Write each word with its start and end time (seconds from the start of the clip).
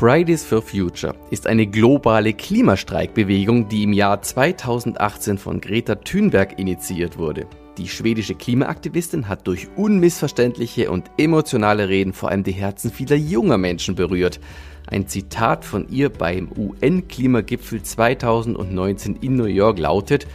Fridays 0.00 0.46
for 0.46 0.62
Future 0.62 1.14
ist 1.30 1.46
eine 1.46 1.66
globale 1.66 2.32
Klimastreikbewegung, 2.32 3.68
die 3.68 3.82
im 3.82 3.92
Jahr 3.92 4.22
2018 4.22 5.36
von 5.36 5.60
Greta 5.60 5.94
Thunberg 5.94 6.58
initiiert 6.58 7.18
wurde. 7.18 7.46
Die 7.76 7.86
schwedische 7.86 8.34
Klimaaktivistin 8.34 9.28
hat 9.28 9.46
durch 9.46 9.68
unmissverständliche 9.76 10.90
und 10.90 11.10
emotionale 11.18 11.90
Reden 11.90 12.14
vor 12.14 12.30
allem 12.30 12.44
die 12.44 12.52
Herzen 12.52 12.90
vieler 12.90 13.16
junger 13.16 13.58
Menschen 13.58 13.94
berührt. 13.94 14.40
Ein 14.86 15.06
Zitat 15.06 15.66
von 15.66 15.86
ihr 15.90 16.08
beim 16.08 16.48
UN-Klimagipfel 16.50 17.82
2019 17.82 19.16
in 19.16 19.36
New 19.36 19.44
York 19.44 19.78
lautet, 19.78 20.26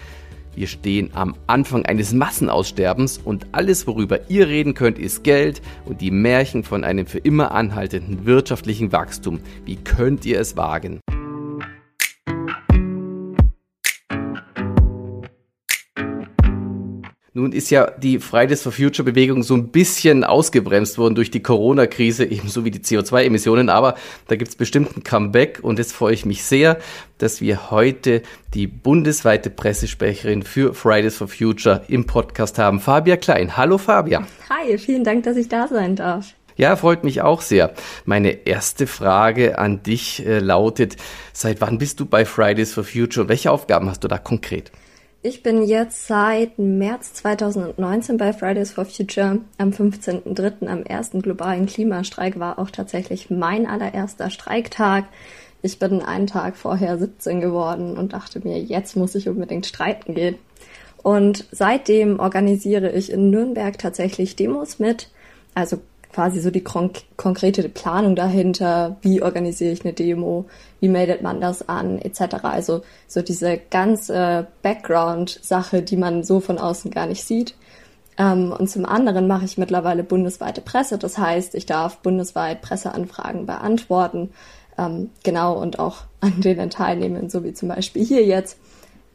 wir 0.56 0.68
stehen 0.68 1.12
am 1.14 1.36
Anfang 1.48 1.86
eines 1.86 2.14
Massenaussterbens 2.14 3.20
und 3.24 3.48
alles, 3.52 3.88
worüber 3.88 4.30
ihr 4.30 4.48
reden 4.48 4.74
könnt, 4.74 4.98
ist 4.98 5.24
Geld 5.24 5.62
und 5.86 6.02
die 6.02 6.12
Märchen 6.12 6.64
von 6.64 6.84
einem 6.84 7.06
für 7.06 7.20
immer 7.20 7.52
anhaltenden 7.52 8.26
wirtschaftlichen 8.26 8.92
Wachstum. 8.92 9.40
Wie 9.66 9.76
könnt 9.76 10.26
ihr 10.26 10.40
es 10.40 10.56
wagen? 10.56 11.02
Nun 17.38 17.52
ist 17.52 17.70
ja 17.70 17.92
die 17.92 18.20
Fridays 18.20 18.62
for 18.62 18.72
Future 18.72 19.04
Bewegung 19.04 19.44
so 19.44 19.56
ein 19.56 19.68
bisschen 19.68 20.24
ausgebremst 20.24 20.98
worden 20.98 21.16
durch 21.16 21.32
die 21.32 21.44
Corona-Krise, 21.44 22.24
ebenso 22.32 22.64
wie 22.64 22.72
die 22.72 22.80
CO2-Emissionen, 22.80 23.68
aber 23.68 23.96
da 24.30 24.38
gibt 24.38 24.52
es 24.52 24.56
bestimmt 24.56 24.96
ein 24.96 25.04
Comeback 25.04 25.60
und 25.62 25.78
jetzt 25.78 25.92
freue 25.92 26.14
ich 26.14 26.26
mich 26.26 26.46
sehr, 26.46 26.78
dass 27.18 27.42
wir 27.42 27.72
heute 27.72 28.22
die 28.54 28.68
bundesweite 28.68 29.50
Pressesprecherin 29.50 30.44
für 30.44 30.74
Fridays 30.74 31.18
for 31.18 31.28
Future 31.28 31.84
im 31.90 32.06
Podcast 32.06 32.58
haben, 32.58 32.80
Fabia 32.80 33.18
Klein. 33.18 33.58
Hallo 33.58 33.80
Fabia. 33.80 34.26
Hi, 34.50 34.78
vielen 34.78 35.04
Dank, 35.04 35.24
dass 35.24 35.36
ich 35.36 35.50
da 35.50 35.68
sein 35.68 35.98
darf. 35.98 36.28
Ja, 36.56 36.78
freut 36.78 37.04
mich 37.04 37.22
auch 37.22 37.42
sehr. 37.42 37.74
Meine 38.06 38.48
erste 38.48 38.88
Frage 38.88 39.60
an 39.60 39.84
dich 39.84 40.26
äh, 40.26 40.40
lautet, 40.40 40.96
seit 41.34 41.60
wann 41.60 41.80
bist 41.80 42.00
du 42.00 42.06
bei 42.06 42.24
Fridays 42.24 42.74
for 42.74 42.86
Future 42.86 43.28
welche 43.28 43.52
Aufgaben 43.52 43.90
hast 43.90 44.06
du 44.06 44.08
da 44.08 44.18
konkret? 44.18 44.72
Ich 45.28 45.42
bin 45.42 45.64
jetzt 45.64 46.06
seit 46.06 46.60
März 46.60 47.14
2019 47.14 48.18
bei 48.18 48.32
Fridays 48.32 48.74
for 48.74 48.86
Future. 48.86 49.40
Am 49.58 49.72
15.03. 49.72 50.68
am 50.68 50.84
ersten 50.84 51.24
globalen 51.24 51.66
Klimastreik 51.66 52.38
war 52.38 52.60
auch 52.60 52.70
tatsächlich 52.70 53.32
mein 53.32 53.66
allererster 53.66 54.30
Streiktag. 54.30 55.06
Ich 55.64 55.80
bin 55.80 56.04
einen 56.04 56.28
Tag 56.28 56.56
vorher 56.56 57.00
17 57.00 57.42
geworden 57.42 57.98
und 57.98 58.14
dachte 58.14 58.40
mir, 58.48 58.60
jetzt 58.60 58.96
muss 58.96 59.16
ich 59.16 59.28
unbedingt 59.28 59.66
streiten 59.66 60.14
gehen. 60.14 60.36
Und 61.02 61.46
seitdem 61.52 62.20
organisiere 62.20 62.92
ich 62.92 63.12
in 63.12 63.32
Nürnberg 63.32 63.80
tatsächlich 63.80 64.36
Demos 64.36 64.78
mit, 64.78 65.10
also 65.56 65.82
quasi 66.16 66.40
so 66.40 66.50
die 66.50 66.64
konk 66.64 67.02
konkrete 67.18 67.68
Planung 67.68 68.16
dahinter, 68.16 68.96
wie 69.02 69.22
organisiere 69.22 69.74
ich 69.74 69.84
eine 69.84 69.92
Demo, 69.92 70.46
wie 70.80 70.88
meldet 70.88 71.22
man 71.22 71.42
das 71.42 71.68
an, 71.68 72.00
etc. 72.00 72.36
Also 72.44 72.84
so 73.06 73.22
diese 73.22 73.60
ganze 73.70 74.48
Background-Sache, 74.62 75.82
die 75.82 75.98
man 75.98 76.24
so 76.24 76.40
von 76.40 76.58
außen 76.58 76.90
gar 76.90 77.06
nicht 77.06 77.26
sieht. 77.26 77.56
Ähm, 78.18 78.54
und 78.58 78.70
zum 78.70 78.86
anderen 78.86 79.28
mache 79.28 79.44
ich 79.44 79.58
mittlerweile 79.58 80.06
bundesweite 80.06 80.62
Presse, 80.62 80.98
das 80.98 81.18
heißt, 81.18 81.54
ich 81.54 81.66
darf 81.66 81.98
bundesweit 81.98 82.62
Presseanfragen 82.62 83.46
beantworten, 83.46 84.30
ähm, 84.78 85.10
genau, 85.24 85.60
und 85.62 85.80
auch 85.80 86.04
an 86.22 86.40
denen 86.40 86.70
teilnehmen, 86.70 87.30
so 87.30 87.44
wie 87.44 87.54
zum 87.54 87.68
Beispiel 87.68 88.06
hier 88.06 88.24
jetzt. 88.24 88.58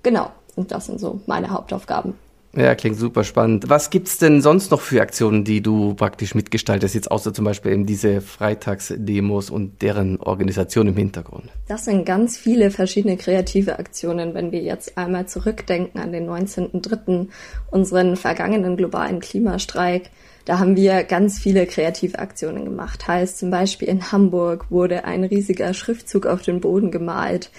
Genau, 0.03 0.31
und 0.55 0.71
das 0.71 0.85
sind 0.85 1.01
so 1.01 1.21
meine 1.25 1.49
Hauptaufgaben. 1.49 2.13
Ja, 2.53 2.75
klingt 2.75 2.99
super 2.99 3.23
spannend. 3.23 3.69
Was 3.69 3.91
gibt's 3.91 4.19
denn 4.19 4.43
sonst 4.43 4.73
noch 4.73 4.81
für 4.81 5.01
Aktionen, 5.01 5.45
die 5.45 5.61
du 5.61 5.95
praktisch 5.95 6.35
mitgestaltest, 6.35 6.97
jetzt 6.97 7.11
außer 7.11 7.33
zum 7.33 7.45
Beispiel 7.45 7.73
eben 7.73 7.87
diese 7.87 8.21
Freitagsdemos 8.21 9.51
und 9.51 9.83
deren 9.83 10.19
Organisation 10.19 10.89
im 10.89 10.97
Hintergrund? 10.97 11.45
Das 11.69 11.85
sind 11.85 12.05
ganz 12.05 12.37
viele 12.37 12.73
verschiedene 12.73 13.17
kreative 13.17 13.79
Aktionen, 13.79 14.35
wenn 14.35 14.51
wir 14.51 14.63
jetzt 14.63 14.99
einmal 14.99 15.27
zurückdenken 15.27 16.01
an 16.01 16.11
den 16.11 16.29
19.03., 16.29 17.29
unseren 17.71 18.17
vergangenen 18.17 18.77
globalen 18.77 19.21
Klimastreik. 19.21 20.11
Da 20.45 20.59
haben 20.59 20.75
wir 20.75 21.05
ganz 21.05 21.39
viele 21.39 21.67
kreative 21.67 22.19
Aktionen 22.19 22.65
gemacht. 22.65 23.07
Heißt 23.07 23.39
zum 23.39 23.51
Beispiel 23.51 23.87
in 23.87 24.11
Hamburg 24.11 24.67
wurde 24.71 25.05
ein 25.05 25.23
riesiger 25.23 25.73
Schriftzug 25.73 26.27
auf 26.27 26.43
den 26.43 26.61
Boden 26.61 26.91
gemalt, 26.91 27.51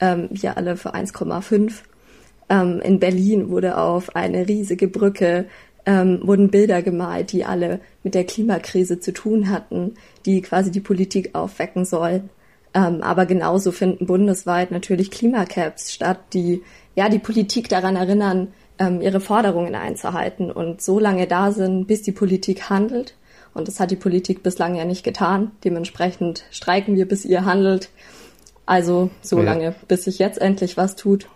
ähm, 0.00 0.28
wir 0.32 0.56
alle 0.56 0.76
für 0.76 0.94
1,5 0.94 1.82
ähm, 2.50 2.80
in 2.82 2.98
Berlin 2.98 3.48
wurde 3.48 3.78
auf 3.78 4.14
eine 4.14 4.46
riesige 4.46 4.88
Brücke 4.88 5.46
ähm, 5.86 6.20
wurden 6.22 6.50
Bilder 6.50 6.82
gemalt, 6.82 7.32
die 7.32 7.44
alle 7.44 7.80
mit 8.02 8.14
der 8.14 8.24
Klimakrise 8.24 9.00
zu 9.00 9.12
tun 9.12 9.48
hatten, 9.48 9.94
die 10.26 10.42
quasi 10.42 10.70
die 10.70 10.80
Politik 10.80 11.34
aufwecken 11.34 11.84
sollen. 11.86 12.28
Ähm, 12.74 13.02
aber 13.02 13.24
genauso 13.26 13.72
finden 13.72 14.06
bundesweit 14.06 14.70
natürlich 14.70 15.10
Klimacaps 15.10 15.92
statt, 15.92 16.18
die 16.34 16.62
ja 16.94 17.08
die 17.08 17.18
Politik 17.18 17.68
daran 17.68 17.96
erinnern, 17.96 18.48
ähm, 18.78 19.00
ihre 19.00 19.20
Forderungen 19.20 19.74
einzuhalten 19.74 20.50
und 20.50 20.82
so 20.82 20.98
lange 20.98 21.26
da 21.26 21.52
sind, 21.52 21.86
bis 21.86 22.02
die 22.02 22.12
Politik 22.12 22.68
handelt. 22.68 23.14
Und 23.54 23.66
das 23.66 23.80
hat 23.80 23.90
die 23.90 23.96
Politik 23.96 24.42
bislang 24.42 24.76
ja 24.76 24.84
nicht 24.84 25.02
getan. 25.02 25.50
Dementsprechend 25.64 26.44
streiken 26.50 26.94
wir, 26.94 27.08
bis 27.08 27.24
ihr 27.24 27.44
handelt. 27.44 27.90
Also 28.66 29.10
so 29.22 29.38
ja. 29.38 29.44
lange, 29.44 29.74
bis 29.88 30.04
sich 30.04 30.20
jetzt 30.20 30.40
endlich 30.40 30.76
was 30.76 30.94
tut. 30.94 31.26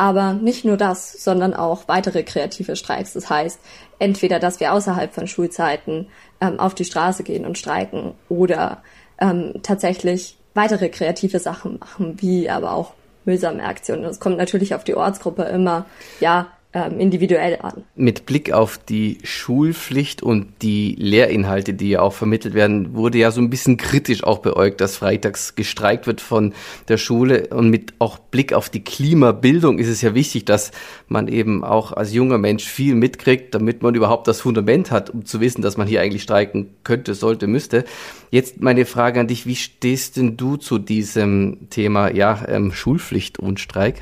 Aber 0.00 0.32
nicht 0.32 0.64
nur 0.64 0.78
das, 0.78 1.12
sondern 1.12 1.52
auch 1.52 1.86
weitere 1.86 2.22
kreative 2.22 2.74
Streiks. 2.74 3.12
Das 3.12 3.28
heißt, 3.28 3.60
entweder, 3.98 4.38
dass 4.38 4.58
wir 4.58 4.72
außerhalb 4.72 5.12
von 5.12 5.26
Schulzeiten 5.26 6.06
ähm, 6.40 6.58
auf 6.58 6.74
die 6.74 6.86
Straße 6.86 7.22
gehen 7.22 7.44
und 7.44 7.58
streiken 7.58 8.14
oder 8.30 8.82
ähm, 9.20 9.60
tatsächlich 9.62 10.38
weitere 10.54 10.88
kreative 10.88 11.38
Sachen 11.38 11.78
machen, 11.80 12.16
wie 12.18 12.48
aber 12.48 12.72
auch 12.72 12.94
mühsame 13.26 13.62
Aktionen. 13.62 14.04
Es 14.04 14.20
kommt 14.20 14.38
natürlich 14.38 14.74
auf 14.74 14.84
die 14.84 14.94
Ortsgruppe 14.94 15.42
immer, 15.42 15.84
ja, 16.18 16.46
individuell 16.72 17.58
an. 17.62 17.82
Mit 17.96 18.26
Blick 18.26 18.52
auf 18.52 18.78
die 18.78 19.18
Schulpflicht 19.24 20.22
und 20.22 20.46
die 20.62 20.94
Lehrinhalte, 20.96 21.74
die 21.74 21.90
ja 21.90 22.00
auch 22.00 22.12
vermittelt 22.12 22.54
werden, 22.54 22.94
wurde 22.94 23.18
ja 23.18 23.32
so 23.32 23.40
ein 23.40 23.50
bisschen 23.50 23.76
kritisch 23.76 24.22
auch 24.22 24.38
beäugt, 24.38 24.80
dass 24.80 24.96
freitags 24.96 25.56
gestreikt 25.56 26.06
wird 26.06 26.20
von 26.20 26.54
der 26.86 26.96
Schule. 26.96 27.48
Und 27.48 27.70
mit 27.70 27.94
auch 27.98 28.18
Blick 28.18 28.52
auf 28.52 28.70
die 28.70 28.84
Klimabildung 28.84 29.80
ist 29.80 29.88
es 29.88 30.00
ja 30.00 30.14
wichtig, 30.14 30.44
dass 30.44 30.70
man 31.08 31.26
eben 31.26 31.64
auch 31.64 31.90
als 31.92 32.12
junger 32.12 32.38
Mensch 32.38 32.64
viel 32.64 32.94
mitkriegt, 32.94 33.52
damit 33.52 33.82
man 33.82 33.96
überhaupt 33.96 34.28
das 34.28 34.40
Fundament 34.40 34.92
hat, 34.92 35.10
um 35.10 35.24
zu 35.24 35.40
wissen, 35.40 35.62
dass 35.62 35.76
man 35.76 35.88
hier 35.88 36.00
eigentlich 36.00 36.22
streiken 36.22 36.70
könnte, 36.84 37.14
sollte, 37.14 37.48
müsste. 37.48 37.84
Jetzt 38.30 38.60
meine 38.60 38.86
Frage 38.86 39.18
an 39.18 39.26
dich, 39.26 39.44
wie 39.44 39.56
stehst 39.56 40.18
denn 40.18 40.36
du 40.36 40.56
zu 40.56 40.78
diesem 40.78 41.68
Thema 41.70 42.14
ja, 42.14 42.44
ähm, 42.46 42.70
Schulpflicht 42.70 43.40
und 43.40 43.58
Streik? 43.58 43.96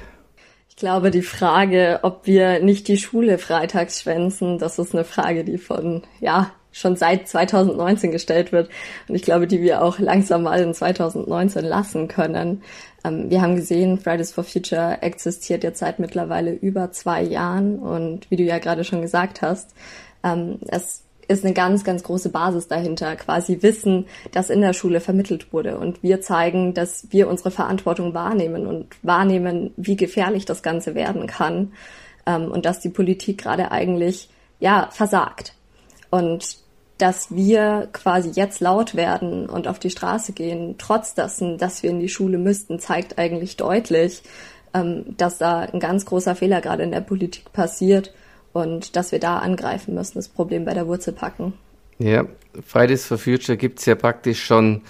Ich 0.78 0.81
glaube, 0.81 1.11
die 1.11 1.22
Frage, 1.22 1.99
ob 2.03 2.25
wir 2.25 2.61
nicht 2.61 2.87
die 2.87 2.99
Schule 2.99 3.39
freitags 3.39 4.00
schwänzen, 4.00 4.59
das 4.59 4.78
ist 4.78 4.94
eine 4.94 5.03
Frage, 5.03 5.43
die 5.43 5.59
von, 5.59 6.03
ja, 6.21 6.53
schon 6.71 6.94
seit 6.94 7.27
2019 7.27 8.12
gestellt 8.12 8.53
wird. 8.53 8.71
Und 9.09 9.16
ich 9.16 9.22
glaube, 9.22 9.49
die 9.49 9.61
wir 9.61 9.83
auch 9.83 9.99
langsam 9.99 10.44
mal 10.44 10.61
in 10.61 10.72
2019 10.72 11.65
lassen 11.65 12.06
können. 12.06 12.62
Ähm, 13.05 13.28
wir 13.28 13.43
haben 13.43 13.56
gesehen, 13.56 13.99
Fridays 13.99 14.31
for 14.31 14.44
Future 14.44 14.99
existiert 15.03 15.65
jetzt 15.65 15.81
seit 15.81 15.99
mittlerweile 15.99 16.53
über 16.53 16.93
zwei 16.93 17.22
Jahren. 17.25 17.81
Und 17.81 18.31
wie 18.31 18.37
du 18.37 18.45
ja 18.45 18.59
gerade 18.59 18.84
schon 18.84 19.03
gesagt 19.03 19.43
hast, 19.43 19.75
ähm, 20.22 20.60
es 20.69 21.03
ist 21.28 21.44
eine 21.44 21.55
ganz, 21.55 21.84
ganz 21.84 22.03
große 22.03 22.31
Basis 22.31 22.69
dahinter, 22.69 23.15
quasi 23.16 23.59
Wissen, 23.61 24.06
das 24.33 24.49
in 24.50 24.62
der 24.62 24.72
Schule 24.72 25.00
vermittelt 25.00 25.53
wurde. 25.53 25.78
Und 25.78 26.03
wir 26.03 26.22
zeigen, 26.22 26.72
dass 26.72 27.06
wir 27.11 27.28
unsere 27.28 27.50
Verantwortung 27.50 28.15
wahrnehmen 28.15 28.66
und 28.66 28.87
wahrnehmen, 29.03 29.72
wie 29.77 29.97
gefährlich 29.97 30.47
das 30.47 30.62
Ganze 30.62 30.94
werden 30.94 31.27
kann 31.27 31.72
ähm, 32.27 32.50
und 32.50 32.65
dass 32.65 32.81
die 32.81 32.89
Politik 32.89 33.39
gerade 33.39 33.71
eigentlich, 33.71 34.31
ja, 34.59 34.89
versagt. 34.91 35.55
Und 36.11 36.56
dass 36.97 37.31
wir 37.31 37.89
quasi 37.93 38.31
jetzt 38.31 38.60
laut 38.60 38.95
werden 38.97 39.49
und 39.49 39.69
auf 39.69 39.78
die 39.78 39.91
Straße 39.91 40.33
gehen, 40.33 40.77
trotz 40.78 41.15
dessen, 41.15 41.59
dass 41.59 41.83
wir 41.83 41.91
in 41.91 42.00
die 42.00 42.09
Schule 42.09 42.39
müssten, 42.39 42.80
zeigt 42.80 43.19
eigentlich 43.19 43.57
deutlich, 43.59 44.22
ähm, 44.72 45.15
dass 45.19 45.36
da 45.36 45.60
ein 45.60 45.78
ganz 45.78 46.07
großer 46.07 46.34
Fehler 46.34 46.63
gerade 46.63 46.83
in 46.83 46.91
der 46.91 47.03
Politik 47.03 47.53
passiert 47.53 48.13
und 48.53 48.97
dass 48.97 49.12
wir 49.12 49.18
da 49.18 49.39
angreifen 49.39 49.95
müssen, 49.95 50.18
das 50.18 50.28
Problem 50.28 50.65
bei 50.65 50.74
der 50.74 50.86
Wurzel 50.86 51.12
packen. 51.12 51.53
Ja, 51.98 52.24
Fridays 52.66 53.06
for 53.06 53.18
Future 53.18 53.56
gibt 53.56 53.80
es 53.80 53.86
ja 53.86 53.95
praktisch 53.95 54.45
schon 54.45 54.83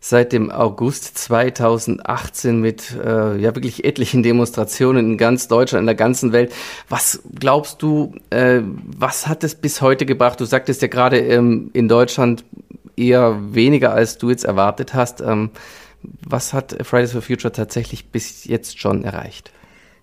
seit 0.00 0.32
dem 0.32 0.50
August 0.50 1.16
2018 1.16 2.60
mit 2.60 2.92
äh, 2.92 3.38
ja 3.38 3.54
wirklich 3.54 3.84
etlichen 3.84 4.22
Demonstrationen 4.22 5.12
in 5.12 5.18
ganz 5.18 5.48
Deutschland, 5.48 5.80
in 5.82 5.86
der 5.86 5.94
ganzen 5.94 6.32
Welt. 6.32 6.52
Was 6.90 7.22
glaubst 7.34 7.80
du, 7.80 8.12
äh, 8.28 8.60
was 8.62 9.26
hat 9.26 9.44
es 9.44 9.54
bis 9.54 9.80
heute 9.80 10.04
gebracht? 10.04 10.40
Du 10.40 10.44
sagtest 10.44 10.82
ja 10.82 10.88
gerade 10.88 11.20
ähm, 11.20 11.70
in 11.72 11.88
Deutschland 11.88 12.44
eher 12.96 13.54
weniger, 13.54 13.94
als 13.94 14.18
du 14.18 14.28
jetzt 14.28 14.44
erwartet 14.44 14.92
hast. 14.92 15.22
Ähm, 15.22 15.50
was 16.02 16.52
hat 16.52 16.76
Fridays 16.82 17.12
for 17.12 17.22
Future 17.22 17.52
tatsächlich 17.52 18.08
bis 18.08 18.44
jetzt 18.44 18.78
schon 18.78 19.04
erreicht? 19.04 19.52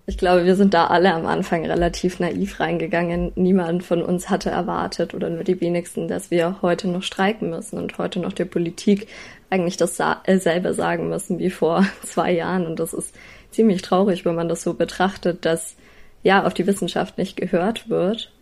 Ich 0.04 0.18
glaube, 0.18 0.44
wir 0.44 0.56
sind 0.56 0.74
da 0.74 0.88
alle 0.88 1.14
am 1.14 1.26
Anfang 1.26 1.64
relativ 1.64 2.18
naiv 2.18 2.58
reingegangen. 2.58 3.30
Niemand 3.36 3.84
von 3.84 4.02
uns 4.02 4.30
hatte 4.30 4.50
erwartet 4.50 5.14
oder 5.14 5.30
nur 5.30 5.44
die 5.44 5.60
wenigsten, 5.60 6.08
dass 6.08 6.32
wir 6.32 6.56
heute 6.60 6.88
noch 6.88 7.04
streiken 7.04 7.50
müssen 7.50 7.78
und 7.78 7.98
heute 7.98 8.18
noch 8.18 8.32
der 8.32 8.46
Politik 8.46 9.06
eigentlich 9.48 9.76
dasselbe 9.76 10.68
äh, 10.68 10.74
sagen 10.74 11.08
müssen 11.08 11.38
wie 11.38 11.50
vor 11.50 11.86
zwei 12.02 12.32
Jahren. 12.32 12.66
Und 12.66 12.80
das 12.80 12.94
ist 12.94 13.14
ziemlich 13.52 13.82
traurig, 13.82 14.24
wenn 14.24 14.34
man 14.34 14.48
das 14.48 14.62
so 14.62 14.74
betrachtet, 14.74 15.44
dass 15.44 15.76
ja 16.24 16.44
auf 16.44 16.54
die 16.54 16.66
Wissenschaft 16.66 17.16
nicht 17.16 17.36
gehört 17.36 17.88
wird. 17.88 18.32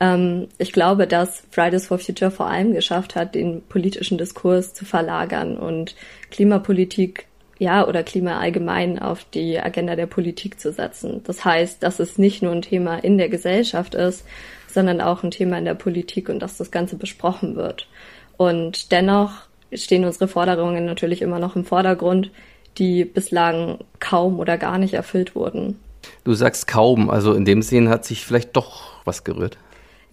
Ähm, 0.00 0.48
ich 0.58 0.72
glaube, 0.72 1.06
dass 1.06 1.44
Fridays 1.50 1.86
for 1.86 1.98
Future 1.98 2.30
vor 2.30 2.48
allem 2.48 2.74
geschafft 2.74 3.14
hat, 3.14 3.34
den 3.34 3.62
politischen 3.62 4.18
Diskurs 4.18 4.74
zu 4.74 4.84
verlagern 4.84 5.56
und 5.56 5.94
Klimapolitik 6.30 7.26
ja, 7.58 7.86
oder 7.86 8.02
Klima 8.02 8.38
allgemein 8.38 8.98
auf 8.98 9.24
die 9.32 9.58
Agenda 9.60 9.96
der 9.96 10.06
Politik 10.06 10.58
zu 10.58 10.72
setzen. 10.72 11.22
Das 11.24 11.44
heißt, 11.44 11.82
dass 11.82 12.00
es 12.00 12.18
nicht 12.18 12.42
nur 12.42 12.52
ein 12.52 12.62
Thema 12.62 12.96
in 12.96 13.18
der 13.18 13.28
Gesellschaft 13.28 13.94
ist, 13.94 14.24
sondern 14.66 15.00
auch 15.00 15.22
ein 15.22 15.30
Thema 15.30 15.58
in 15.58 15.64
der 15.64 15.74
Politik 15.74 16.28
und 16.28 16.40
dass 16.40 16.56
das 16.56 16.70
Ganze 16.70 16.96
besprochen 16.96 17.54
wird. 17.54 17.88
Und 18.36 18.90
dennoch 18.90 19.32
stehen 19.72 20.04
unsere 20.04 20.28
Forderungen 20.28 20.84
natürlich 20.84 21.22
immer 21.22 21.38
noch 21.38 21.56
im 21.56 21.64
Vordergrund, 21.64 22.30
die 22.78 23.04
bislang 23.04 23.78
kaum 24.00 24.40
oder 24.40 24.58
gar 24.58 24.78
nicht 24.78 24.94
erfüllt 24.94 25.36
wurden. 25.36 25.78
Du 26.24 26.34
sagst 26.34 26.66
kaum, 26.66 27.08
also 27.08 27.34
in 27.34 27.44
dem 27.44 27.62
Sinn 27.62 27.88
hat 27.88 28.04
sich 28.04 28.24
vielleicht 28.24 28.56
doch 28.56 28.94
was 29.04 29.24
gerührt. 29.24 29.56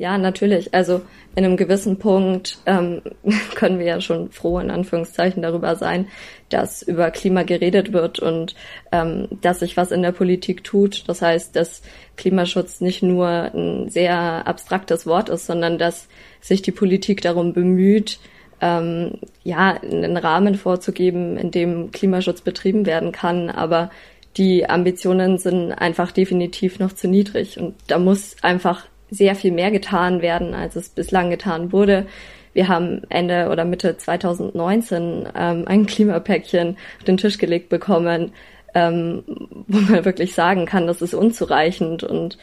Ja, 0.01 0.18
natürlich. 0.18 0.74
Also 0.74 1.01
in 1.36 1.45
einem 1.45 1.57
gewissen 1.57 2.00
Punkt 2.00 2.57
ähm, 2.65 3.03
können 3.53 3.77
wir 3.77 3.86
ja 3.86 4.01
schon 4.01 4.31
froh 4.31 4.57
in 4.57 4.71
Anführungszeichen 4.71 5.44
darüber 5.44 5.75
sein, 5.75 6.07
dass 6.50 6.81
über 6.81 7.12
Klima 7.12 7.44
geredet 7.44 7.94
wird 7.94 8.18
und 8.18 8.56
ähm, 8.92 9.27
dass 9.42 9.59
sich 9.59 9.77
was 9.77 9.92
in 9.92 10.01
der 10.01 10.12
Politik 10.12 10.63
tut. 10.63 11.03
Das 11.07 11.21
heißt, 11.21 11.56
dass 11.56 11.83
Klimaschutz 12.18 12.81
nicht 12.81 13.03
nur 13.03 13.27
ein 13.27 13.89
sehr 13.89 14.48
abstraktes 14.48 15.06
Wort 15.06 15.30
ist, 15.30 15.45
sondern 15.45 15.77
dass 15.77 16.07
sich 16.39 16.63
die 16.63 16.71
Politik 16.71 17.21
darum 17.21 17.53
bemüht, 17.53 18.18
ähm, 18.59 19.19
ja, 19.44 19.80
einen 19.83 20.18
Rahmen 20.18 20.56
vorzugeben, 20.56 21.38
in 21.38 21.51
dem 21.51 21.92
Klimaschutz 21.92 22.42
betrieben 22.42 22.88
werden 22.88 23.12
kann. 23.12 23.51
Aber 23.51 23.92
die 24.36 24.68
Ambitionen 24.68 25.38
sind 25.38 25.74
einfach 25.74 26.12
definitiv 26.12 26.80
noch 26.80 26.94
zu 26.94 27.07
niedrig 27.07 27.59
und 27.59 27.75
da 27.86 28.00
muss 28.00 28.36
einfach 28.42 28.88
sehr 29.12 29.36
viel 29.36 29.52
mehr 29.52 29.69
getan 29.69 30.22
werden, 30.22 30.56
als 30.56 30.75
es 30.75 30.90
bislang 30.90 31.30
getan 31.30 31.72
wurde. 31.72 32.08
Wir 32.54 32.68
haben 32.68 33.04
Ende 33.10 33.50
oder 33.50 33.66
Mitte 33.66 33.98
2019 33.98 35.30
ähm, 35.36 35.63
ein 35.68 35.86
Klimapäckchen 35.86 36.78
auf 36.98 37.04
den 37.04 37.18
Tisch 37.18 37.38
gelegt 37.38 37.69
bekommen, 37.69 38.31
ähm, 38.74 39.24
wo 39.68 39.80
man 39.80 40.06
wirklich 40.06 40.34
sagen 40.34 40.66
kann, 40.66 40.88
das 40.88 41.02
ist 41.02 41.13
unzureichend 41.13 42.04
und 42.04 42.38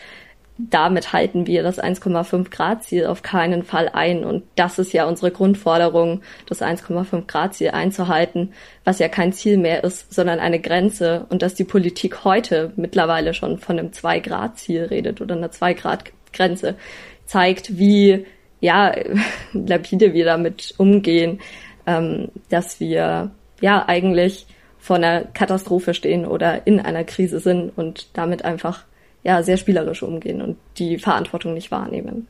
damit 0.58 1.12
halten 1.12 1.46
wir 1.46 1.62
das 1.62 1.78
1,5 1.80 2.50
Grad 2.50 2.82
Ziel 2.82 3.06
auf 3.06 3.22
keinen 3.22 3.62
Fall 3.62 3.88
ein. 3.92 4.24
Und 4.24 4.42
das 4.56 4.80
ist 4.80 4.92
ja 4.92 5.06
unsere 5.06 5.30
Grundforderung, 5.30 6.22
das 6.46 6.62
1,5 6.62 7.26
Grad 7.28 7.54
Ziel 7.54 7.70
einzuhalten, 7.70 8.52
was 8.84 8.98
ja 8.98 9.08
kein 9.08 9.32
Ziel 9.32 9.56
mehr 9.56 9.84
ist, 9.84 10.12
sondern 10.12 10.40
eine 10.40 10.60
Grenze. 10.60 11.26
Und 11.28 11.42
dass 11.42 11.54
die 11.54 11.64
Politik 11.64 12.24
heute 12.24 12.72
mittlerweile 12.74 13.34
schon 13.34 13.58
von 13.58 13.78
einem 13.78 13.92
2 13.92 14.18
Grad 14.18 14.58
Ziel 14.58 14.82
redet 14.84 15.20
oder 15.20 15.36
einer 15.36 15.52
2 15.52 15.74
Grad 15.74 16.04
Grenze, 16.38 16.76
zeigt, 17.26 17.78
wie 17.78 18.24
ja 18.60 18.94
lapide 19.52 20.14
wir 20.14 20.24
damit 20.24 20.74
umgehen, 20.78 21.40
ähm, 21.86 22.28
dass 22.48 22.80
wir 22.80 23.30
ja 23.60 23.84
eigentlich 23.86 24.46
vor 24.78 24.96
einer 24.96 25.24
Katastrophe 25.24 25.92
stehen 25.92 26.24
oder 26.24 26.66
in 26.66 26.80
einer 26.80 27.04
Krise 27.04 27.40
sind 27.40 27.76
und 27.76 28.08
damit 28.14 28.44
einfach 28.44 28.84
ja 29.24 29.42
sehr 29.42 29.56
spielerisch 29.56 30.02
umgehen 30.02 30.40
und 30.40 30.56
die 30.78 30.98
Verantwortung 30.98 31.54
nicht 31.54 31.70
wahrnehmen. 31.70 32.28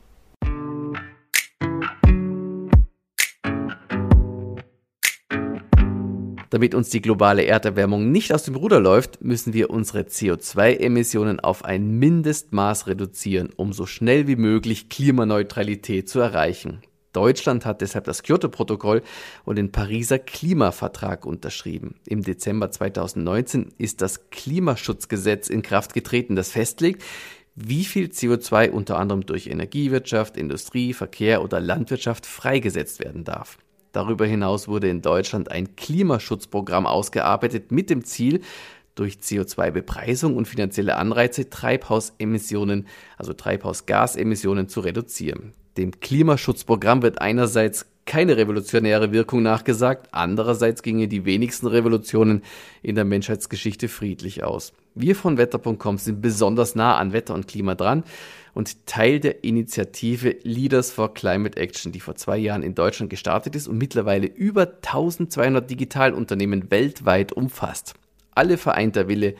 Damit 6.49 6.73
uns 6.73 6.89
die 6.89 7.01
globale 7.01 7.43
Erderwärmung 7.43 8.11
nicht 8.11 8.33
aus 8.33 8.43
dem 8.43 8.55
Ruder 8.55 8.79
läuft, 8.79 9.23
müssen 9.23 9.53
wir 9.53 9.69
unsere 9.69 10.01
CO2-Emissionen 10.01 11.39
auf 11.39 11.63
ein 11.63 11.99
Mindestmaß 11.99 12.87
reduzieren, 12.87 13.49
um 13.55 13.71
so 13.71 13.85
schnell 13.85 14.27
wie 14.27 14.35
möglich 14.35 14.89
Klimaneutralität 14.89 16.09
zu 16.09 16.19
erreichen. 16.19 16.81
Deutschland 17.13 17.65
hat 17.65 17.81
deshalb 17.81 18.05
das 18.05 18.23
Kyoto-Protokoll 18.23 19.01
und 19.43 19.57
den 19.57 19.71
Pariser 19.71 20.19
Klimavertrag 20.19 21.25
unterschrieben. 21.25 21.95
Im 22.05 22.23
Dezember 22.23 22.71
2019 22.71 23.69
ist 23.77 24.01
das 24.01 24.29
Klimaschutzgesetz 24.29 25.49
in 25.49 25.61
Kraft 25.61 25.93
getreten, 25.93 26.35
das 26.35 26.51
festlegt, 26.51 27.03
wie 27.55 27.83
viel 27.83 28.07
CO2 28.07 28.69
unter 28.69 28.97
anderem 28.97 29.25
durch 29.25 29.47
Energiewirtschaft, 29.47 30.37
Industrie, 30.37 30.93
Verkehr 30.93 31.43
oder 31.43 31.59
Landwirtschaft 31.59 32.25
freigesetzt 32.25 32.99
werden 32.99 33.23
darf. 33.23 33.57
Darüber 33.91 34.25
hinaus 34.25 34.67
wurde 34.67 34.89
in 34.89 35.01
Deutschland 35.01 35.51
ein 35.51 35.75
Klimaschutzprogramm 35.75 36.85
ausgearbeitet 36.85 37.71
mit 37.71 37.89
dem 37.89 38.03
Ziel, 38.03 38.41
durch 38.95 39.15
CO2-Bepreisung 39.15 40.35
und 40.35 40.47
finanzielle 40.47 40.97
Anreize 40.97 41.49
Treibhausemissionen, 41.49 42.85
also 43.17 43.31
Treibhausgasemissionen 43.31 44.67
zu 44.67 44.81
reduzieren. 44.81 45.53
Dem 45.77 46.01
Klimaschutzprogramm 46.01 47.01
wird 47.01 47.21
einerseits 47.21 47.85
keine 48.05 48.35
revolutionäre 48.35 49.13
Wirkung 49.13 49.41
nachgesagt, 49.43 50.09
andererseits 50.11 50.83
gingen 50.83 51.07
die 51.07 51.23
wenigsten 51.25 51.67
Revolutionen 51.67 52.43
in 52.81 52.95
der 52.95 53.05
Menschheitsgeschichte 53.05 53.87
friedlich 53.87 54.43
aus. 54.43 54.73
Wir 54.95 55.15
von 55.15 55.37
Wetter.com 55.37 55.97
sind 55.97 56.19
besonders 56.19 56.75
nah 56.75 56.97
an 56.97 57.13
Wetter 57.13 57.35
und 57.35 57.47
Klima 57.47 57.75
dran 57.75 58.03
und 58.53 58.85
Teil 58.85 59.19
der 59.19 59.43
Initiative 59.43 60.35
Leaders 60.43 60.91
for 60.91 61.13
Climate 61.13 61.57
Action, 61.57 61.91
die 61.91 61.99
vor 61.99 62.15
zwei 62.15 62.37
Jahren 62.37 62.63
in 62.63 62.75
Deutschland 62.75 63.09
gestartet 63.09 63.55
ist 63.55 63.67
und 63.67 63.77
mittlerweile 63.77 64.27
über 64.27 64.63
1200 64.63 65.69
Digitalunternehmen 65.69 66.71
weltweit 66.71 67.31
umfasst. 67.31 67.93
Alle 68.35 68.57
vereint 68.57 68.95
der 68.95 69.07
Wille, 69.07 69.35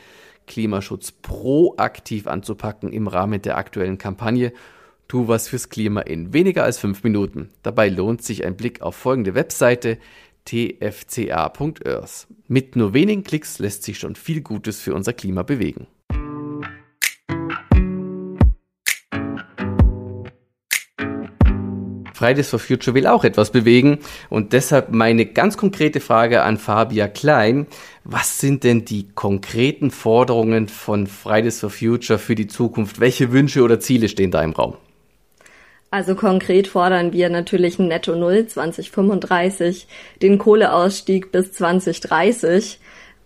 Klimaschutz 0.48 1.12
proaktiv 1.12 2.28
anzupacken 2.28 2.92
im 2.92 3.08
Rahmen 3.08 3.42
der 3.42 3.58
aktuellen 3.58 3.98
Kampagne 3.98 4.52
Tu 5.10 5.28
was 5.28 5.48
fürs 5.48 5.70
Klima 5.70 6.02
in 6.02 6.34
weniger 6.34 6.64
als 6.64 6.78
fünf 6.78 7.04
Minuten. 7.04 7.50
Dabei 7.64 7.90
lohnt 7.90 8.22
sich 8.22 8.46
ein 8.46 8.56
Blick 8.56 8.82
auf 8.82 8.96
folgende 8.96 9.34
Webseite 9.34 9.98
tfca.earth. 10.46 12.28
Mit 12.48 12.76
nur 12.76 12.94
wenigen 12.94 13.24
Klicks 13.24 13.58
lässt 13.58 13.84
sich 13.84 13.98
schon 13.98 14.16
viel 14.16 14.42
Gutes 14.42 14.80
für 14.80 14.94
unser 14.94 15.14
Klima 15.14 15.42
bewegen. 15.42 15.88
Fridays 22.20 22.50
for 22.50 22.60
Future 22.60 22.94
will 22.94 23.08
auch 23.08 23.24
etwas 23.24 23.50
bewegen 23.50 24.00
und 24.30 24.52
deshalb 24.52 24.92
meine 24.92 25.26
ganz 25.26 25.56
konkrete 25.56 26.02
Frage 26.02 26.44
an 26.44 26.58
Fabia 26.58 27.08
Klein. 27.08 27.66
Was 28.04 28.40
sind 28.40 28.66
denn 28.66 28.84
die 28.84 29.08
konkreten 29.16 29.90
Forderungen 29.90 30.68
von 30.68 31.08
Fridays 31.08 31.62
for 31.62 31.70
Future 31.70 32.20
für 32.20 32.36
die 32.36 32.48
Zukunft? 32.48 33.00
Welche 33.00 33.32
Wünsche 33.32 33.64
oder 33.64 33.80
Ziele 33.80 34.10
stehen 34.10 34.32
da 34.32 34.44
im 34.44 34.52
Raum? 34.52 34.76
Also 35.92 36.14
konkret 36.14 36.68
fordern 36.68 37.14
wir 37.14 37.30
natürlich 37.30 37.80
ein 37.80 37.88
Netto 37.88 38.16
Null 38.16 38.46
2035, 38.46 39.88
den 40.22 40.38
Kohleausstieg 40.40 41.32
bis 41.32 41.54
2030 41.54 42.80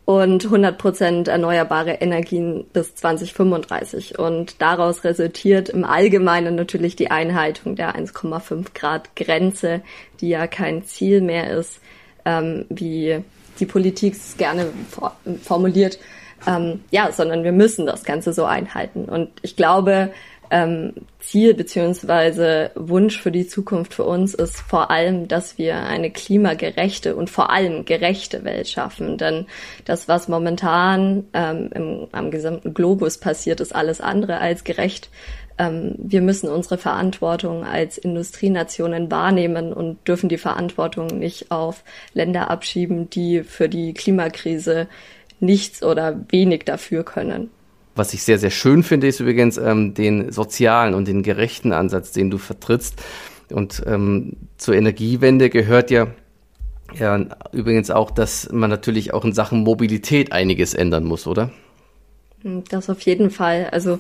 und 0.05 0.43
100 0.43 0.77
Prozent 0.77 1.27
erneuerbare 1.29 1.93
Energien 1.93 2.65
bis 2.73 2.95
2035. 2.95 4.19
Und 4.19 4.61
daraus 4.61 5.03
resultiert 5.03 5.69
im 5.69 5.85
Allgemeinen 5.85 6.55
natürlich 6.55 6.95
die 6.95 7.09
Einhaltung 7.09 7.75
der 7.75 7.95
1,5 7.95 8.67
Grad 8.73 9.15
Grenze, 9.15 9.81
die 10.19 10.29
ja 10.29 10.47
kein 10.47 10.83
Ziel 10.83 11.21
mehr 11.21 11.51
ist, 11.51 11.79
ähm, 12.25 12.65
wie 12.69 13.23
die 13.59 13.65
Politik 13.65 14.13
es 14.13 14.35
gerne 14.35 14.67
formuliert, 15.41 15.99
ähm, 16.47 16.83
ja, 16.91 17.11
sondern 17.11 17.45
wir 17.45 17.53
müssen 17.53 17.85
das 17.85 18.03
Ganze 18.03 18.33
so 18.33 18.43
einhalten. 18.43 19.05
Und 19.05 19.29
ich 19.41 19.55
glaube, 19.55 20.11
ähm, 20.53 20.93
Ziel 21.19 21.55
beziehungsweise 21.55 22.69
Wunsch 22.75 23.19
für 23.19 23.31
die 23.31 23.47
Zukunft 23.47 23.95
für 23.95 24.03
uns 24.03 24.35
ist 24.35 24.61
vor 24.61 24.91
allem, 24.91 25.27
dass 25.27 25.57
wir 25.57 25.77
eine 25.77 26.11
klimagerechte 26.11 27.15
und 27.15 27.31
vor 27.31 27.49
allem 27.49 27.85
gerechte 27.85 28.43
Welt 28.43 28.67
schaffen. 28.69 29.17
Denn 29.17 29.47
das, 29.85 30.07
was 30.07 30.27
momentan 30.27 31.25
ähm, 31.33 31.71
im, 31.73 32.07
am 32.11 32.29
gesamten 32.29 32.75
Globus 32.75 33.17
passiert, 33.17 33.61
ist 33.61 33.73
alles 33.73 33.99
andere 33.99 34.37
als 34.37 34.63
gerecht. 34.63 35.09
Ähm, 35.57 35.95
wir 35.97 36.21
müssen 36.21 36.49
unsere 36.49 36.77
Verantwortung 36.77 37.65
als 37.65 37.97
Industrienationen 37.97 39.09
wahrnehmen 39.09 39.73
und 39.73 40.07
dürfen 40.07 40.29
die 40.29 40.37
Verantwortung 40.37 41.07
nicht 41.07 41.49
auf 41.49 41.83
Länder 42.13 42.51
abschieben, 42.51 43.09
die 43.09 43.41
für 43.41 43.69
die 43.69 43.95
Klimakrise 43.95 44.87
nichts 45.39 45.81
oder 45.81 46.19
wenig 46.29 46.65
dafür 46.65 47.03
können. 47.03 47.49
Was 47.95 48.13
ich 48.13 48.23
sehr, 48.23 48.39
sehr 48.39 48.49
schön 48.49 48.83
finde, 48.83 49.07
ist 49.07 49.19
übrigens 49.19 49.57
ähm, 49.57 49.93
den 49.93 50.31
sozialen 50.31 50.93
und 50.93 51.07
den 51.07 51.21
gerechten 51.23 51.73
Ansatz, 51.73 52.11
den 52.11 52.31
du 52.31 52.37
vertrittst. 52.37 53.01
Und 53.51 53.83
ähm, 53.85 54.33
zur 54.57 54.75
Energiewende 54.75 55.49
gehört 55.49 55.91
ja, 55.91 56.07
ja 56.97 57.25
übrigens 57.51 57.91
auch, 57.91 58.09
dass 58.09 58.51
man 58.51 58.69
natürlich 58.69 59.13
auch 59.13 59.25
in 59.25 59.33
Sachen 59.33 59.59
Mobilität 59.63 60.31
einiges 60.31 60.73
ändern 60.73 61.03
muss, 61.03 61.27
oder? 61.27 61.51
Das 62.69 62.89
auf 62.89 63.01
jeden 63.01 63.29
Fall. 63.29 63.69
Also 63.71 63.99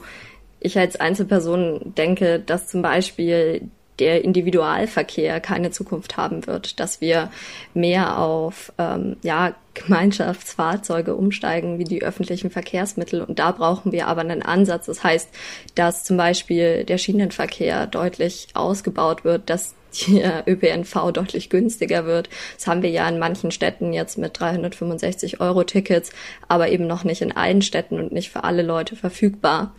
ich 0.59 0.77
als 0.77 0.95
Einzelperson 0.95 1.93
denke, 1.97 2.39
dass 2.39 2.67
zum 2.67 2.81
Beispiel 2.81 3.69
der 3.99 4.23
Individualverkehr 4.23 5.39
keine 5.39 5.71
Zukunft 5.71 6.17
haben 6.17 6.47
wird, 6.47 6.79
dass 6.79 6.99
wir 6.99 7.29
mehr 7.73 8.17
auf 8.17 8.73
ähm, 8.77 9.17
ja, 9.21 9.53
Gemeinschaftsfahrzeuge 9.73 11.15
umsteigen 11.15 11.79
wie 11.79 11.83
die 11.83 12.03
öffentlichen 12.03 12.49
Verkehrsmittel. 12.49 13.21
Und 13.21 13.39
da 13.39 13.51
brauchen 13.51 13.91
wir 13.91 14.07
aber 14.07 14.21
einen 14.21 14.43
Ansatz. 14.43 14.85
Das 14.85 15.03
heißt, 15.03 15.29
dass 15.75 16.03
zum 16.03 16.17
Beispiel 16.17 16.83
der 16.83 16.97
Schienenverkehr 16.97 17.87
deutlich 17.87 18.47
ausgebaut 18.53 19.23
wird, 19.23 19.49
dass 19.49 19.75
der 20.07 20.43
ÖPNV 20.47 21.11
deutlich 21.11 21.49
günstiger 21.49 22.05
wird. 22.05 22.29
Das 22.55 22.67
haben 22.67 22.81
wir 22.81 22.89
ja 22.89 23.07
in 23.07 23.19
manchen 23.19 23.51
Städten 23.51 23.93
jetzt 23.93 24.17
mit 24.17 24.39
365 24.39 25.39
Euro 25.39 25.63
Tickets, 25.63 26.11
aber 26.47 26.69
eben 26.69 26.87
noch 26.87 27.03
nicht 27.03 27.21
in 27.21 27.31
allen 27.31 27.61
Städten 27.61 27.99
und 27.99 28.11
nicht 28.11 28.31
für 28.31 28.43
alle 28.43 28.63
Leute 28.63 28.95
verfügbar. 28.95 29.73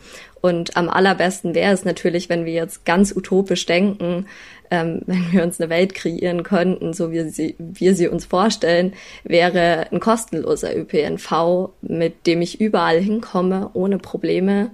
Und 0.44 0.76
am 0.76 0.90
allerbesten 0.90 1.54
wäre 1.54 1.72
es 1.72 1.86
natürlich, 1.86 2.28
wenn 2.28 2.44
wir 2.44 2.52
jetzt 2.52 2.84
ganz 2.84 3.16
utopisch 3.16 3.64
denken, 3.64 4.26
ähm, 4.70 5.00
wenn 5.06 5.32
wir 5.32 5.42
uns 5.42 5.58
eine 5.58 5.70
Welt 5.70 5.94
kreieren 5.94 6.42
könnten, 6.42 6.92
so 6.92 7.12
wie 7.12 7.30
sie, 7.30 7.56
wir 7.58 7.94
sie 7.94 8.08
uns 8.08 8.26
vorstellen, 8.26 8.92
wäre 9.22 9.86
ein 9.90 10.00
kostenloser 10.00 10.76
ÖPNV, 10.76 11.70
mit 11.80 12.26
dem 12.26 12.42
ich 12.42 12.60
überall 12.60 13.00
hinkomme, 13.00 13.70
ohne 13.72 13.96
Probleme, 13.96 14.72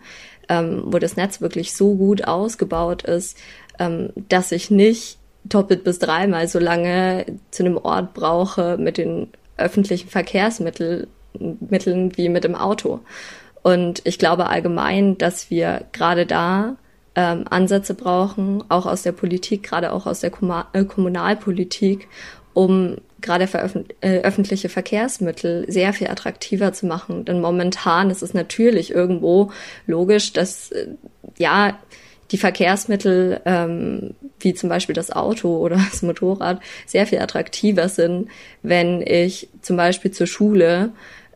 ähm, 0.49 0.83
wo 0.87 0.99
das 0.99 1.15
Netz 1.15 1.41
wirklich 1.41 1.73
so 1.73 1.95
gut 1.95 2.27
ausgebaut 2.27 3.05
ist, 3.05 3.39
ähm, 3.79 4.11
dass 4.29 4.51
ich 4.51 4.73
nicht 4.73 5.19
doppelt 5.45 5.85
bis 5.85 6.01
dreimal 6.01 6.49
so 6.49 6.59
lange 6.59 7.27
zu 7.53 7.63
einem 7.63 7.77
Ort 7.77 8.13
brauche 8.13 8.77
mit 8.77 8.99
den 8.99 9.29
öffentlichen 9.57 10.09
Verkehrsmitteln 10.09 11.07
Mitteln 11.39 12.17
wie 12.17 12.29
mit 12.29 12.43
dem 12.43 12.57
Auto. 12.57 13.01
Und 13.63 14.03
ich 14.05 14.19
glaube 14.19 14.47
allgemein, 14.47 15.19
dass 15.19 15.51
wir 15.51 15.85
gerade 15.93 16.27
da 16.27 16.77
ähm, 17.15 17.45
Ansätze 17.49 17.95
brauchen, 17.95 18.65
auch 18.69 18.87
aus 18.87 19.03
der 19.03 19.13
Politik, 19.13 19.63
gerade 19.63 19.93
auch 19.93 20.07
aus 20.07 20.21
der 20.21 20.31
Kom 20.31 20.53
äh, 20.73 20.85
Kommunalpolitik, 20.85 22.09
um 22.55 22.97
gerade 23.21 23.49
äh, 24.01 24.21
öffentliche 24.21 24.69
Verkehrsmittel 24.69 25.71
sehr 25.71 25.93
viel 25.93 26.09
attraktiver 26.09 26.73
zu 26.73 26.87
machen. 26.87 27.25
Denn 27.25 27.41
momentan 27.41 28.11
ist 28.11 28.23
es 28.23 28.35
natürlich 28.35 28.93
irgendwo 28.93 29.51
logisch, 29.87 30.33
dass 30.33 30.73
äh, 30.73 30.87
ja 31.37 31.79
die 32.31 32.39
Verkehrsmittel 32.39 33.41
ähm, 33.45 34.15
wie 34.39 34.55
zum 34.55 34.69
Beispiel 34.69 34.95
das 34.95 35.11
Auto 35.11 35.59
oder 35.59 35.77
das 35.91 36.03
Motorrad 36.03 36.61
sehr 36.87 37.07
viel 37.07 37.19
attraktiver 37.19 37.89
sind, 37.89 38.29
wenn 38.63 39.03
ich 39.03 39.49
zum 39.63 39.77
Beispiel 39.77 40.11
zur 40.11 40.27
Schule 40.27 40.91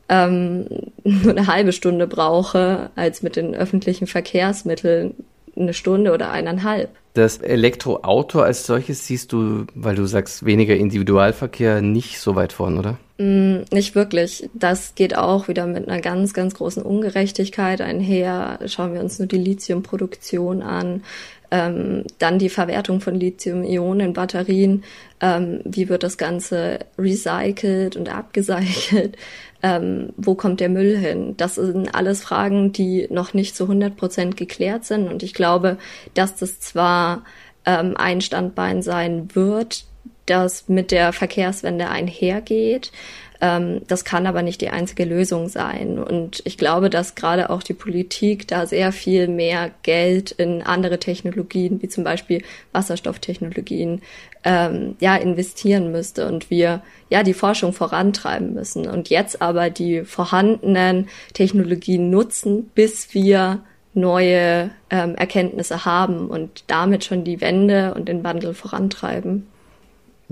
ähm, 0.08 0.66
nur 1.04 1.30
eine 1.30 1.46
halbe 1.46 1.72
Stunde 1.72 2.06
brauche, 2.06 2.90
als 2.96 3.22
mit 3.22 3.36
den 3.36 3.54
öffentlichen 3.54 4.06
Verkehrsmitteln 4.06 5.14
eine 5.56 5.74
Stunde 5.74 6.12
oder 6.12 6.30
eineinhalb. 6.30 6.90
Das 7.14 7.38
Elektroauto 7.38 8.40
als 8.40 8.66
solches 8.66 9.06
siehst 9.06 9.32
du, 9.32 9.66
weil 9.74 9.94
du 9.94 10.04
sagst, 10.04 10.44
weniger 10.44 10.74
Individualverkehr 10.74 11.80
nicht 11.80 12.18
so 12.18 12.34
weit 12.34 12.52
vorn, 12.52 12.76
oder? 12.76 12.98
Mm, 13.18 13.58
nicht 13.72 13.94
wirklich. 13.94 14.50
Das 14.52 14.96
geht 14.96 15.16
auch 15.16 15.46
wieder 15.46 15.66
mit 15.66 15.88
einer 15.88 16.00
ganz, 16.00 16.34
ganz 16.34 16.54
großen 16.54 16.82
Ungerechtigkeit 16.82 17.80
einher. 17.80 18.58
Schauen 18.66 18.94
wir 18.94 19.00
uns 19.00 19.20
nur 19.20 19.28
die 19.28 19.38
Lithiumproduktion 19.38 20.62
an. 20.62 21.04
Ähm, 21.52 22.02
dann 22.18 22.40
die 22.40 22.48
Verwertung 22.48 23.00
von 23.00 23.14
Lithium-Ionen-Batterien. 23.14 24.82
Ähm, 25.20 25.60
wie 25.64 25.88
wird 25.88 26.02
das 26.02 26.18
Ganze 26.18 26.80
recycelt 26.98 27.94
und 27.94 28.08
abgecycelt? 28.08 29.16
Ähm, 29.64 30.10
wo 30.18 30.34
kommt 30.34 30.60
der 30.60 30.68
Müll 30.68 30.94
hin? 30.94 31.38
Das 31.38 31.54
sind 31.54 31.94
alles 31.94 32.22
Fragen, 32.22 32.72
die 32.72 33.08
noch 33.10 33.32
nicht 33.32 33.56
zu 33.56 33.64
100 33.64 33.96
Prozent 33.96 34.36
geklärt 34.36 34.84
sind. 34.84 35.08
Und 35.08 35.22
ich 35.22 35.32
glaube, 35.32 35.78
dass 36.12 36.36
das 36.36 36.60
zwar 36.60 37.24
ähm, 37.64 37.96
ein 37.96 38.20
Standbein 38.20 38.82
sein 38.82 39.34
wird, 39.34 39.86
das 40.26 40.68
mit 40.68 40.90
der 40.90 41.14
Verkehrswende 41.14 41.88
einhergeht. 41.88 42.92
Ähm, 43.40 43.82
das 43.88 44.04
kann 44.04 44.26
aber 44.26 44.42
nicht 44.42 44.60
die 44.60 44.70
einzige 44.70 45.04
Lösung 45.04 45.48
sein. 45.48 45.98
Und 45.98 46.42
ich 46.44 46.58
glaube, 46.58 46.90
dass 46.90 47.14
gerade 47.14 47.50
auch 47.50 47.62
die 47.62 47.74
Politik 47.74 48.46
da 48.48 48.66
sehr 48.66 48.92
viel 48.92 49.28
mehr 49.28 49.70
Geld 49.82 50.32
in 50.32 50.62
andere 50.62 50.98
Technologien, 50.98 51.82
wie 51.82 51.88
zum 51.88 52.04
Beispiel 52.04 52.42
Wasserstofftechnologien, 52.72 54.02
ähm, 54.44 54.96
ja, 55.00 55.16
investieren 55.16 55.90
müsste 55.90 56.26
und 56.28 56.50
wir 56.50 56.82
ja 57.08 57.22
die 57.22 57.34
Forschung 57.34 57.72
vorantreiben 57.72 58.54
müssen. 58.54 58.86
Und 58.86 59.08
jetzt 59.10 59.42
aber 59.42 59.70
die 59.70 60.02
vorhandenen 60.04 61.08
Technologien 61.32 62.10
nutzen, 62.10 62.70
bis 62.74 63.14
wir 63.14 63.62
neue 63.94 64.70
ähm, 64.90 65.14
Erkenntnisse 65.14 65.84
haben 65.84 66.28
und 66.28 66.64
damit 66.66 67.04
schon 67.04 67.24
die 67.24 67.40
Wende 67.40 67.94
und 67.94 68.08
den 68.08 68.24
Wandel 68.24 68.52
vorantreiben. 68.54 69.46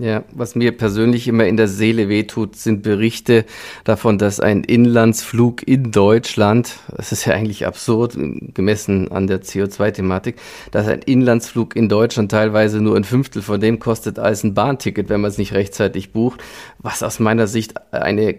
Ja, 0.03 0.25
was 0.33 0.57
mir 0.57 0.77
persönlich 0.77 1.29
immer 1.29 1.47
in 1.47 1.57
der 1.57 1.69
Seele 1.69 2.09
wehtut, 2.09 2.57
sind 2.57 2.83
Berichte 2.83 3.45
davon, 3.85 4.19
dass 4.19 4.41
ein 4.41 4.65
Inlandsflug 4.65 5.63
in 5.65 5.93
Deutschland, 5.93 6.81
das 6.89 7.13
ist 7.13 7.25
ja 7.25 7.35
eigentlich 7.35 7.69
absurd, 7.69 8.19
gemessen 8.53 9.13
an 9.13 9.29
der 9.29 9.43
CO2-Thematik, 9.43 10.41
dass 10.73 10.89
ein 10.89 11.03
Inlandsflug 11.03 11.77
in 11.77 11.89
Deutschland 11.89 12.33
teilweise 12.33 12.81
nur 12.81 12.97
ein 12.97 13.05
Fünftel 13.05 13.43
von 13.43 13.61
dem 13.61 13.79
kostet 13.79 14.19
als 14.19 14.43
ein 14.43 14.55
Bahnticket, 14.55 15.09
wenn 15.09 15.21
man 15.21 15.31
es 15.31 15.39
nicht 15.39 15.53
rechtzeitig 15.53 16.11
bucht, 16.11 16.43
was 16.81 17.05
aus 17.05 17.21
meiner 17.21 17.47
Sicht 17.47 17.75
eine 17.93 18.39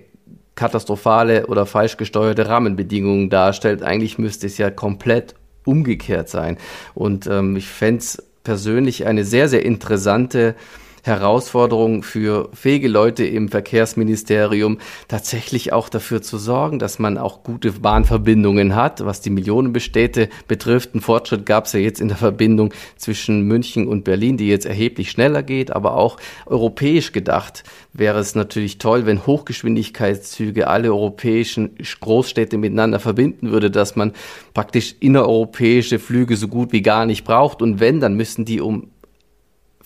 katastrophale 0.55 1.47
oder 1.47 1.65
falsch 1.65 1.95
gesteuerte 1.95 2.49
Rahmenbedingungen 2.49 3.29
darstellt. 3.29 3.83
Eigentlich 3.83 4.17
müsste 4.17 4.47
es 4.47 4.57
ja 4.57 4.69
komplett 4.69 5.33
umgekehrt 5.63 6.27
sein. 6.27 6.57
Und 6.93 7.25
ähm, 7.27 7.55
ich 7.55 7.67
fände 7.67 8.03
persönlich 8.43 9.05
eine 9.05 9.23
sehr, 9.23 9.47
sehr 9.47 9.63
interessante 9.63 10.55
Herausforderung 11.03 12.01
für 12.01 12.49
fähige 12.53 12.87
Leute 12.87 13.25
im 13.25 13.49
Verkehrsministerium, 13.49 14.79
tatsächlich 15.09 15.73
auch 15.73 15.89
dafür 15.89 16.21
zu 16.21 16.37
sorgen, 16.37 16.79
dass 16.79 16.97
man 16.97 17.17
auch 17.17 17.43
gute 17.43 17.73
Bahnverbindungen 17.73 18.73
hat, 18.73 19.05
was 19.05 19.19
die 19.19 19.29
Millionenbestädte 19.29 20.29
betrifft. 20.47 20.95
Ein 20.95 21.01
Fortschritt 21.01 21.45
gab 21.45 21.65
es 21.65 21.73
ja 21.73 21.81
jetzt 21.81 21.99
in 21.99 22.07
der 22.07 22.17
Verbindung 22.17 22.73
zwischen 22.95 23.41
München 23.41 23.87
und 23.87 24.05
Berlin, 24.05 24.37
die 24.37 24.47
jetzt 24.47 24.65
erheblich 24.65 25.11
schneller 25.11 25.43
geht, 25.43 25.71
aber 25.75 25.97
auch 25.97 26.17
europäisch 26.45 27.11
gedacht 27.11 27.63
wäre 27.93 28.19
es 28.19 28.33
natürlich 28.33 28.79
toll, 28.79 29.05
wenn 29.05 29.25
Hochgeschwindigkeitszüge 29.25 30.67
alle 30.67 30.89
europäischen 30.89 31.77
Großstädte 31.99 32.57
miteinander 32.57 32.99
verbinden 32.99 33.51
würde, 33.51 33.69
dass 33.69 33.95
man 33.95 34.13
praktisch 34.53 34.95
innereuropäische 34.99 35.99
Flüge 35.99 36.35
so 36.35 36.47
gut 36.47 36.71
wie 36.71 36.81
gar 36.81 37.05
nicht 37.05 37.23
braucht. 37.23 37.61
Und 37.61 37.79
wenn, 37.79 37.99
dann 37.99 38.15
müssen 38.15 38.45
die 38.45 38.61
um 38.61 38.92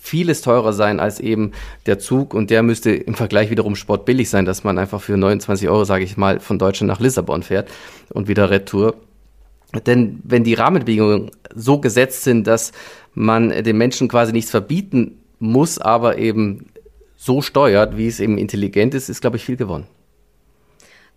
vieles 0.08 0.42
teurer 0.42 0.74
sein 0.74 1.00
als 1.00 1.20
eben 1.20 1.52
der 1.86 2.00
Zug 2.00 2.34
und 2.34 2.50
der 2.50 2.64
müsste 2.64 2.92
im 2.92 3.14
Vergleich 3.14 3.50
wiederum 3.50 3.76
sportbillig 3.76 4.30
sein, 4.30 4.46
dass 4.46 4.64
man 4.64 4.78
einfach 4.78 5.02
für 5.02 5.18
29 5.18 5.70
Euro, 5.70 5.84
sage 5.84 6.04
ich 6.04 6.18
mal, 6.18 6.40
von 6.40 6.58
Deutschland 6.58 6.88
nach 6.88 7.00
Lissabon 7.00 7.44
fährt 7.44 7.70
und 8.10 8.28
wieder 8.28 8.50
Retour. 8.50 8.96
Denn 9.86 10.20
wenn 10.24 10.44
die 10.44 10.54
Rahmenbedingungen 10.54 11.32
so 11.54 11.80
gesetzt 11.80 12.24
sind, 12.24 12.48
dass 12.48 12.72
man 13.14 13.50
den 13.50 13.78
Menschen 13.78 14.08
quasi 14.08 14.32
nichts 14.32 14.52
verbieten 14.52 15.20
muss, 15.40 15.78
aber 15.78 16.18
eben 16.18 16.68
so 17.18 17.42
steuert, 17.42 17.98
wie 17.98 18.08
es 18.08 18.20
eben 18.20 18.38
intelligent 18.38 18.94
ist, 18.94 19.10
ist, 19.10 19.22
glaube 19.22 19.38
ich, 19.38 19.44
viel 19.44 19.58
gewonnen. 19.58 19.88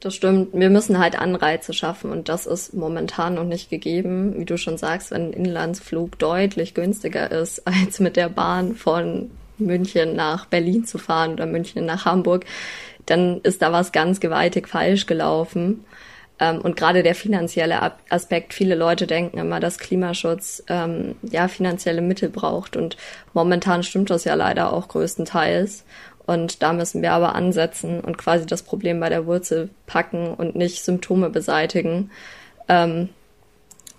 Das 0.00 0.14
stimmt. 0.14 0.54
Wir 0.54 0.70
müssen 0.70 0.98
halt 0.98 1.18
Anreize 1.18 1.74
schaffen 1.74 2.10
und 2.10 2.30
das 2.30 2.46
ist 2.46 2.72
momentan 2.72 3.34
noch 3.34 3.44
nicht 3.44 3.68
gegeben. 3.68 4.38
Wie 4.38 4.46
du 4.46 4.56
schon 4.56 4.78
sagst, 4.78 5.10
wenn 5.10 5.28
ein 5.28 5.32
Inlandsflug 5.34 6.18
deutlich 6.18 6.72
günstiger 6.72 7.30
ist, 7.30 7.66
als 7.66 8.00
mit 8.00 8.16
der 8.16 8.30
Bahn 8.30 8.74
von 8.74 9.30
München 9.58 10.16
nach 10.16 10.46
Berlin 10.46 10.86
zu 10.86 10.96
fahren 10.96 11.34
oder 11.34 11.44
München 11.44 11.84
nach 11.84 12.06
Hamburg, 12.06 12.46
dann 13.04 13.40
ist 13.42 13.60
da 13.60 13.72
was 13.72 13.92
ganz 13.92 14.20
gewaltig 14.20 14.68
falsch 14.68 15.04
gelaufen. 15.04 15.84
Ähm, 16.38 16.62
und 16.62 16.76
gerade 16.76 17.02
der 17.02 17.14
finanzielle 17.14 17.92
Aspekt, 18.08 18.54
viele 18.54 18.74
Leute 18.74 19.06
denken 19.06 19.36
immer, 19.38 19.60
dass 19.60 19.78
Klimaschutz 19.78 20.62
ähm, 20.68 21.16
ja 21.22 21.46
finanzielle 21.48 22.00
Mittel 22.00 22.30
braucht. 22.30 22.76
Und 22.76 22.96
momentan 23.34 23.82
stimmt 23.82 24.08
das 24.08 24.24
ja 24.24 24.34
leider 24.34 24.72
auch 24.72 24.88
größtenteils. 24.88 25.84
Und 26.26 26.62
da 26.62 26.72
müssen 26.72 27.02
wir 27.02 27.12
aber 27.12 27.34
ansetzen 27.34 28.00
und 28.00 28.18
quasi 28.18 28.46
das 28.46 28.62
Problem 28.62 29.00
bei 29.00 29.08
der 29.08 29.26
Wurzel 29.26 29.70
packen 29.86 30.34
und 30.34 30.54
nicht 30.54 30.84
Symptome 30.84 31.30
beseitigen, 31.30 32.10
ähm, 32.68 33.08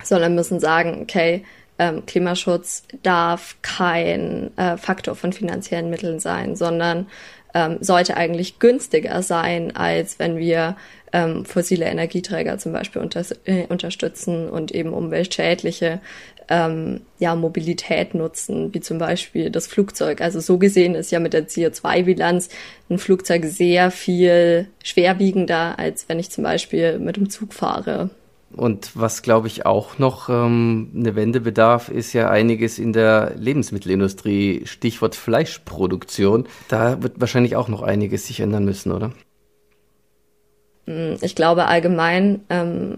sondern 0.03 0.35
müssen 0.35 0.59
sagen, 0.59 0.99
okay, 1.01 1.43
ähm, 1.77 2.05
Klimaschutz 2.05 2.83
darf 3.03 3.55
kein 3.61 4.55
äh, 4.57 4.77
Faktor 4.77 5.15
von 5.15 5.33
finanziellen 5.33 5.89
Mitteln 5.89 6.19
sein, 6.19 6.55
sondern 6.55 7.07
ähm, 7.53 7.77
sollte 7.81 8.15
eigentlich 8.15 8.59
günstiger 8.59 9.21
sein, 9.23 9.75
als 9.75 10.19
wenn 10.19 10.37
wir 10.37 10.77
ähm, 11.13 11.43
fossile 11.43 11.85
Energieträger 11.85 12.57
zum 12.57 12.71
Beispiel 12.71 13.01
unter, 13.01 13.23
äh, 13.45 13.65
unterstützen 13.67 14.49
und 14.49 14.71
eben 14.71 14.93
umweltschädliche 14.93 15.99
ähm, 16.51 17.01
ja, 17.17 17.33
Mobilität 17.33 18.13
nutzen, 18.13 18.73
wie 18.73 18.81
zum 18.81 18.97
Beispiel 18.97 19.49
das 19.49 19.67
Flugzeug. 19.67 20.19
Also 20.19 20.41
so 20.41 20.57
gesehen 20.57 20.95
ist 20.95 21.09
ja 21.09 21.21
mit 21.21 21.31
der 21.31 21.47
CO2-Bilanz 21.47 22.49
ein 22.89 22.97
Flugzeug 22.99 23.45
sehr 23.45 23.89
viel 23.89 24.67
schwerwiegender, 24.83 25.79
als 25.79 26.09
wenn 26.09 26.19
ich 26.19 26.29
zum 26.29 26.43
Beispiel 26.43 26.99
mit 26.99 27.15
dem 27.15 27.29
Zug 27.29 27.53
fahre. 27.53 28.09
Und 28.53 28.91
was, 28.95 29.21
glaube 29.21 29.47
ich, 29.47 29.65
auch 29.65 29.97
noch 29.97 30.27
ähm, 30.27 30.91
eine 30.93 31.15
Wende 31.15 31.39
bedarf, 31.39 31.87
ist 31.87 32.11
ja 32.11 32.29
einiges 32.29 32.79
in 32.79 32.91
der 32.91 33.31
Lebensmittelindustrie, 33.37 34.63
Stichwort 34.65 35.15
Fleischproduktion. 35.15 36.47
Da 36.67 37.01
wird 37.01 37.21
wahrscheinlich 37.21 37.55
auch 37.55 37.69
noch 37.69 37.81
einiges 37.81 38.27
sich 38.27 38.41
ändern 38.41 38.65
müssen, 38.65 38.91
oder? 38.91 39.13
Hm, 40.85 41.15
ich 41.21 41.33
glaube 41.33 41.67
allgemein, 41.67 42.41
ähm, 42.49 42.97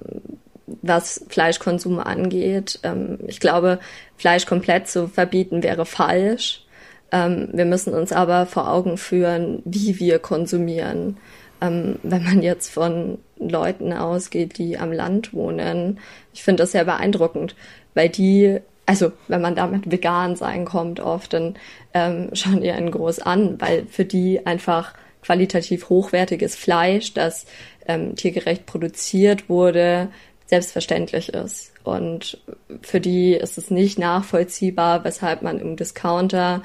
was 0.83 1.25
Fleischkonsum 1.29 1.97
angeht, 1.99 2.79
ähm, 2.83 3.17
ich 3.27 3.39
glaube, 3.39 3.79
Fleisch 4.17 4.45
komplett 4.45 4.87
zu 4.87 5.07
verbieten 5.07 5.63
wäre 5.63 5.85
falsch. 5.85 6.65
Ähm, 7.11 7.49
wir 7.53 7.65
müssen 7.65 7.93
uns 7.93 8.11
aber 8.11 8.45
vor 8.45 8.69
Augen 8.69 8.97
führen, 8.97 9.61
wie 9.65 9.99
wir 9.99 10.19
konsumieren. 10.19 11.17
Ähm, 11.61 11.99
wenn 12.03 12.23
man 12.23 12.43
jetzt 12.43 12.69
von 12.69 13.17
Leuten 13.39 13.93
ausgeht, 13.93 14.57
die 14.57 14.77
am 14.77 14.91
Land 14.91 15.33
wohnen, 15.33 15.99
ich 16.33 16.43
finde 16.43 16.63
das 16.63 16.73
sehr 16.73 16.85
beeindruckend, 16.85 17.55
weil 17.93 18.09
die, 18.09 18.59
also 18.85 19.13
wenn 19.29 19.41
man 19.41 19.55
damit 19.55 19.89
vegan 19.89 20.35
sein 20.35 20.65
kommt 20.65 20.99
oft, 20.99 21.31
dann 21.31 21.55
ähm, 21.93 22.29
schauen 22.33 22.59
die 22.59 22.71
einen 22.71 22.91
groß 22.91 23.19
an, 23.19 23.59
weil 23.61 23.85
für 23.85 24.05
die 24.05 24.45
einfach 24.45 24.93
qualitativ 25.21 25.87
hochwertiges 25.87 26.55
Fleisch, 26.55 27.13
das 27.13 27.45
ähm, 27.87 28.15
tiergerecht 28.15 28.65
produziert 28.65 29.49
wurde, 29.49 30.09
selbstverständlich 30.53 31.29
ist. 31.29 31.71
Und 31.83 32.37
für 32.83 32.99
die 32.99 33.33
ist 33.33 33.57
es 33.57 33.71
nicht 33.71 33.97
nachvollziehbar, 33.97 35.03
weshalb 35.03 35.41
man 35.41 35.59
im 35.59 35.77
Discounter 35.77 36.61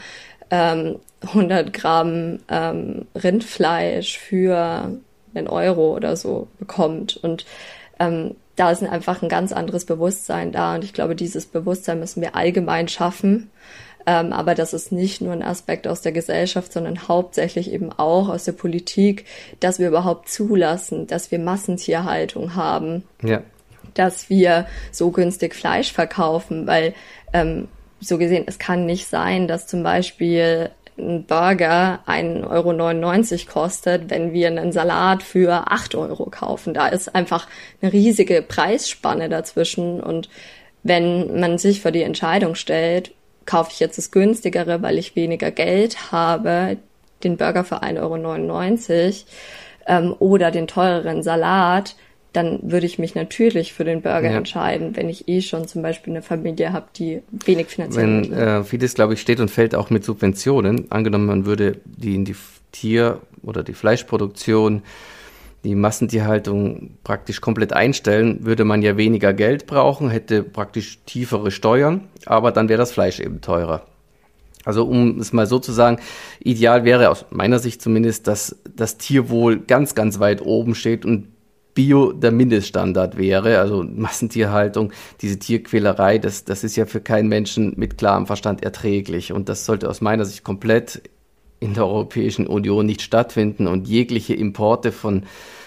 ähm, 0.50 0.96
100 1.22 1.72
Gramm 1.72 2.40
ähm, 2.50 3.06
Rindfleisch 3.14 4.18
für 4.18 4.92
einen 5.34 5.48
Euro 5.48 5.96
oder 5.96 6.16
so 6.16 6.48
bekommt. 6.58 7.16
Und 7.16 7.46
ähm, 7.98 8.34
da 8.56 8.70
ist 8.70 8.82
einfach 8.82 9.22
ein 9.22 9.30
ganz 9.30 9.52
anderes 9.52 9.86
Bewusstsein 9.86 10.52
da. 10.52 10.74
Und 10.74 10.84
ich 10.84 10.92
glaube, 10.92 11.16
dieses 11.16 11.46
Bewusstsein 11.46 11.98
müssen 11.98 12.20
wir 12.20 12.36
allgemein 12.36 12.88
schaffen. 12.88 13.50
Ähm, 14.06 14.34
aber 14.34 14.54
das 14.54 14.74
ist 14.74 14.92
nicht 14.92 15.22
nur 15.22 15.32
ein 15.32 15.42
Aspekt 15.42 15.88
aus 15.88 16.02
der 16.02 16.12
Gesellschaft, 16.12 16.74
sondern 16.74 17.08
hauptsächlich 17.08 17.72
eben 17.72 17.90
auch 17.90 18.28
aus 18.28 18.44
der 18.44 18.52
Politik, 18.52 19.24
dass 19.60 19.78
wir 19.78 19.88
überhaupt 19.88 20.28
zulassen, 20.28 21.06
dass 21.06 21.30
wir 21.30 21.38
Massentierhaltung 21.38 22.54
haben. 22.54 23.04
Ja. 23.22 23.40
Dass 23.94 24.30
wir 24.30 24.66
so 24.92 25.10
günstig 25.10 25.54
Fleisch 25.54 25.92
verkaufen, 25.92 26.66
weil 26.66 26.94
ähm, 27.32 27.68
so 28.00 28.18
gesehen, 28.18 28.44
es 28.46 28.58
kann 28.58 28.86
nicht 28.86 29.06
sein, 29.06 29.48
dass 29.48 29.66
zum 29.66 29.82
Beispiel 29.82 30.70
ein 30.98 31.24
Burger 31.24 32.00
1,99 32.06 33.32
Euro 33.32 33.52
kostet, 33.52 34.10
wenn 34.10 34.32
wir 34.32 34.48
einen 34.48 34.72
Salat 34.72 35.22
für 35.22 35.70
8 35.70 35.94
Euro 35.94 36.26
kaufen. 36.26 36.74
Da 36.74 36.88
ist 36.88 37.14
einfach 37.14 37.46
eine 37.80 37.92
riesige 37.92 38.42
Preisspanne 38.42 39.28
dazwischen. 39.28 40.00
Und 40.00 40.28
wenn 40.82 41.38
man 41.38 41.58
sich 41.58 41.80
vor 41.80 41.92
die 41.92 42.02
Entscheidung 42.02 42.54
stellt, 42.54 43.12
kaufe 43.46 43.70
ich 43.72 43.80
jetzt 43.80 43.98
das 43.98 44.10
günstigere, 44.10 44.82
weil 44.82 44.98
ich 44.98 45.16
weniger 45.16 45.50
Geld 45.50 46.12
habe, 46.12 46.78
den 47.24 47.36
Burger 47.36 47.64
für 47.64 47.82
1,99 47.82 48.00
Euro 48.00 49.12
ähm, 49.86 50.14
oder 50.18 50.50
den 50.50 50.66
teureren 50.66 51.22
Salat, 51.22 51.96
dann 52.32 52.58
würde 52.62 52.86
ich 52.86 52.98
mich 52.98 53.14
natürlich 53.14 53.72
für 53.72 53.84
den 53.84 54.02
Burger 54.02 54.30
ja. 54.30 54.36
entscheiden, 54.36 54.96
wenn 54.96 55.08
ich 55.08 55.28
eh 55.28 55.40
schon 55.40 55.66
zum 55.66 55.82
Beispiel 55.82 56.12
eine 56.12 56.22
Familie 56.22 56.72
habe, 56.72 56.86
die 56.96 57.22
wenig 57.30 57.68
finanziell 57.68 58.04
Wenn 58.04 58.32
äh, 58.32 58.64
vieles, 58.64 58.94
glaube 58.94 59.14
ich, 59.14 59.20
steht 59.20 59.40
und 59.40 59.50
fällt 59.50 59.74
auch 59.74 59.90
mit 59.90 60.04
Subventionen. 60.04 60.90
Angenommen, 60.90 61.26
man 61.26 61.46
würde 61.46 61.78
die 61.84 62.14
in 62.14 62.24
die 62.24 62.36
Tier- 62.72 63.20
oder 63.42 63.62
die 63.62 63.72
Fleischproduktion, 63.72 64.82
die 65.64 65.74
Massentierhaltung 65.74 66.90
praktisch 67.02 67.40
komplett 67.40 67.72
einstellen, 67.72 68.44
würde 68.44 68.64
man 68.64 68.82
ja 68.82 68.96
weniger 68.96 69.32
Geld 69.32 69.66
brauchen, 69.66 70.10
hätte 70.10 70.42
praktisch 70.42 70.98
tiefere 71.06 71.50
Steuern, 71.50 72.02
aber 72.26 72.52
dann 72.52 72.68
wäre 72.68 72.78
das 72.78 72.92
Fleisch 72.92 73.20
eben 73.20 73.40
teurer. 73.40 73.86
Also 74.64 74.84
um 74.84 75.18
es 75.18 75.32
mal 75.32 75.46
so 75.46 75.58
zu 75.58 75.72
sagen, 75.72 75.98
ideal 76.40 76.84
wäre 76.84 77.08
aus 77.08 77.24
meiner 77.30 77.58
Sicht 77.58 77.80
zumindest, 77.80 78.26
dass 78.26 78.56
das 78.76 78.98
Tierwohl 78.98 79.60
ganz, 79.60 79.94
ganz 79.94 80.20
weit 80.20 80.42
oben 80.42 80.74
steht 80.74 81.04
und 81.06 81.28
Bio 81.78 82.10
der 82.10 82.32
Mindeststandard 82.32 83.16
wäre, 83.18 83.60
also 83.60 83.84
Massentierhaltung, 83.84 84.92
diese 85.20 85.38
Tierquälerei, 85.38 86.18
das, 86.18 86.42
das 86.42 86.64
ist 86.64 86.74
ja 86.74 86.86
für 86.86 87.00
keinen 87.00 87.28
Menschen 87.28 87.74
mit 87.76 87.96
klarem 87.96 88.26
Verstand 88.26 88.64
erträglich. 88.64 89.32
Und 89.32 89.48
das 89.48 89.64
sollte 89.64 89.88
aus 89.88 90.00
meiner 90.00 90.24
Sicht 90.24 90.42
komplett 90.42 91.00
in 91.60 91.74
der 91.74 91.86
Europäischen 91.86 92.48
Union 92.48 92.84
nicht 92.84 93.00
stattfinden 93.00 93.68
und 93.68 93.86
jegliche 93.86 94.34
Importe 94.34 94.90
von 94.90 95.22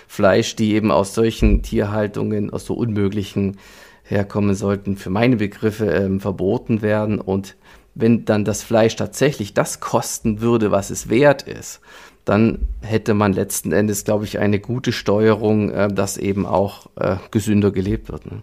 Fleisch, 0.05 0.57
die 0.57 0.73
eben 0.73 0.91
aus 0.91 1.15
solchen 1.15 1.63
Tierhaltungen, 1.63 2.49
aus 2.49 2.65
so 2.65 2.73
unmöglichen 2.73 3.55
herkommen 4.03 4.53
sollten, 4.53 4.97
für 4.97 5.11
meine 5.11 5.37
Begriffe 5.37 5.91
ähm, 5.91 6.19
verboten 6.19 6.81
werden. 6.81 7.21
Und 7.21 7.55
wenn 7.95 8.25
dann 8.25 8.43
das 8.43 8.63
Fleisch 8.63 8.97
tatsächlich 8.97 9.53
das 9.53 9.79
kosten 9.79 10.41
würde, 10.41 10.71
was 10.71 10.89
es 10.89 11.07
wert 11.07 11.43
ist, 11.43 11.79
dann 12.25 12.67
hätte 12.81 13.13
man 13.13 13.33
letzten 13.33 13.71
Endes, 13.71 14.03
glaube 14.03 14.25
ich, 14.25 14.39
eine 14.39 14.59
gute 14.59 14.91
Steuerung, 14.91 15.71
äh, 15.71 15.87
dass 15.87 16.17
eben 16.17 16.45
auch 16.45 16.87
äh, 16.95 17.17
gesünder 17.31 17.71
gelebt 17.71 18.11
wird. 18.11 18.25
Ne? 18.25 18.41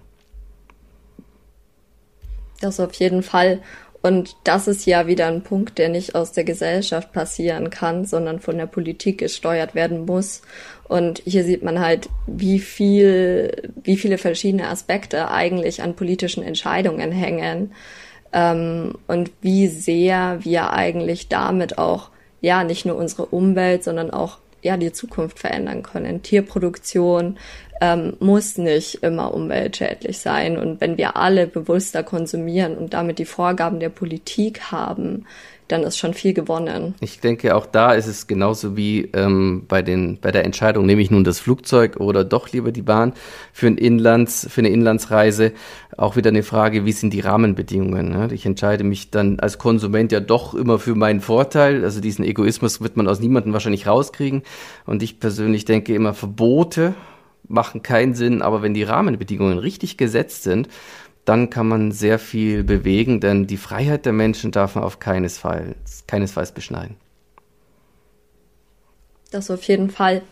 Das 2.60 2.80
auf 2.80 2.92
jeden 2.94 3.22
Fall. 3.22 3.60
Und 4.00 4.36
das 4.44 4.68
ist 4.68 4.86
ja 4.86 5.06
wieder 5.06 5.26
ein 5.26 5.42
Punkt, 5.42 5.78
der 5.78 5.88
nicht 5.88 6.14
aus 6.14 6.32
der 6.32 6.44
Gesellschaft 6.44 7.12
passieren 7.12 7.68
kann, 7.70 8.04
sondern 8.04 8.38
von 8.38 8.56
der 8.56 8.66
Politik 8.66 9.18
gesteuert 9.18 9.74
werden 9.74 10.06
muss. 10.06 10.42
Und 10.86 11.20
hier 11.24 11.42
sieht 11.42 11.64
man 11.64 11.80
halt, 11.80 12.08
wie 12.26 12.60
viel, 12.60 13.72
wie 13.82 13.96
viele 13.96 14.18
verschiedene 14.18 14.68
Aspekte 14.68 15.30
eigentlich 15.30 15.82
an 15.82 15.96
politischen 15.96 16.44
Entscheidungen 16.44 17.10
hängen 17.10 17.72
ähm, 18.32 18.94
und 19.08 19.32
wie 19.40 19.66
sehr 19.66 20.38
wir 20.42 20.72
eigentlich 20.72 21.28
damit 21.28 21.76
auch 21.76 22.10
ja 22.40 22.64
nicht 22.64 22.84
nur 22.84 22.96
unsere 22.96 23.26
Umwelt, 23.26 23.84
sondern 23.84 24.10
auch 24.10 24.38
ja 24.62 24.76
die 24.76 24.92
Zukunft 24.92 25.38
verändern 25.38 25.82
können. 25.82 26.22
Tierproduktion 26.22 27.38
ähm, 27.80 28.16
muss 28.20 28.58
nicht 28.58 29.02
immer 29.02 29.32
umweltschädlich 29.34 30.18
sein. 30.18 30.58
Und 30.58 30.80
wenn 30.80 30.98
wir 30.98 31.16
alle 31.16 31.46
bewusster 31.46 32.02
konsumieren 32.02 32.76
und 32.76 32.94
damit 32.94 33.18
die 33.18 33.24
Vorgaben 33.24 33.80
der 33.80 33.90
Politik 33.90 34.72
haben, 34.72 35.26
dann 35.68 35.82
ist 35.82 35.98
schon 35.98 36.14
viel 36.14 36.32
gewonnen. 36.32 36.94
Ich 37.00 37.20
denke, 37.20 37.54
auch 37.54 37.66
da 37.66 37.92
ist 37.92 38.06
es 38.06 38.26
genauso 38.26 38.76
wie 38.76 39.10
ähm, 39.12 39.64
bei, 39.68 39.82
den, 39.82 40.18
bei 40.20 40.32
der 40.32 40.44
Entscheidung, 40.44 40.86
nehme 40.86 41.02
ich 41.02 41.10
nun 41.10 41.24
das 41.24 41.38
Flugzeug 41.38 41.98
oder 41.98 42.24
doch 42.24 42.50
lieber 42.50 42.72
die 42.72 42.82
Bahn 42.82 43.12
für, 43.52 43.66
ein 43.66 43.78
Inlands, 43.78 44.46
für 44.50 44.62
eine 44.62 44.70
Inlandsreise, 44.70 45.52
auch 45.96 46.16
wieder 46.16 46.28
eine 46.30 46.42
Frage, 46.42 46.84
wie 46.84 46.92
sind 46.92 47.12
die 47.12 47.20
Rahmenbedingungen? 47.20 48.08
Ne? 48.08 48.28
Ich 48.32 48.46
entscheide 48.46 48.84
mich 48.84 49.10
dann 49.10 49.40
als 49.40 49.58
Konsument 49.58 50.10
ja 50.12 50.20
doch 50.20 50.54
immer 50.54 50.78
für 50.78 50.94
meinen 50.94 51.20
Vorteil. 51.20 51.84
Also 51.84 52.00
diesen 52.00 52.24
Egoismus 52.24 52.80
wird 52.80 52.96
man 52.96 53.08
aus 53.08 53.20
niemandem 53.20 53.52
wahrscheinlich 53.52 53.86
rauskriegen. 53.86 54.42
Und 54.86 55.02
ich 55.02 55.20
persönlich 55.20 55.64
denke 55.64 55.94
immer, 55.94 56.14
Verbote 56.14 56.94
machen 57.48 57.82
keinen 57.82 58.14
Sinn, 58.14 58.42
aber 58.42 58.62
wenn 58.62 58.74
die 58.74 58.82
Rahmenbedingungen 58.82 59.58
richtig 59.58 59.96
gesetzt 59.96 60.42
sind, 60.42 60.68
dann 61.28 61.50
kann 61.50 61.68
man 61.68 61.92
sehr 61.92 62.18
viel 62.18 62.64
bewegen, 62.64 63.20
denn 63.20 63.46
die 63.46 63.58
Freiheit 63.58 64.06
der 64.06 64.14
Menschen 64.14 64.50
darf 64.50 64.74
man 64.74 64.84
auf 64.84 64.98
keinesfalls, 64.98 66.04
keinesfalls 66.06 66.52
beschneiden. 66.52 66.96
Das 69.30 69.50
auf 69.50 69.62
jeden 69.64 69.90
Fall. 69.90 70.22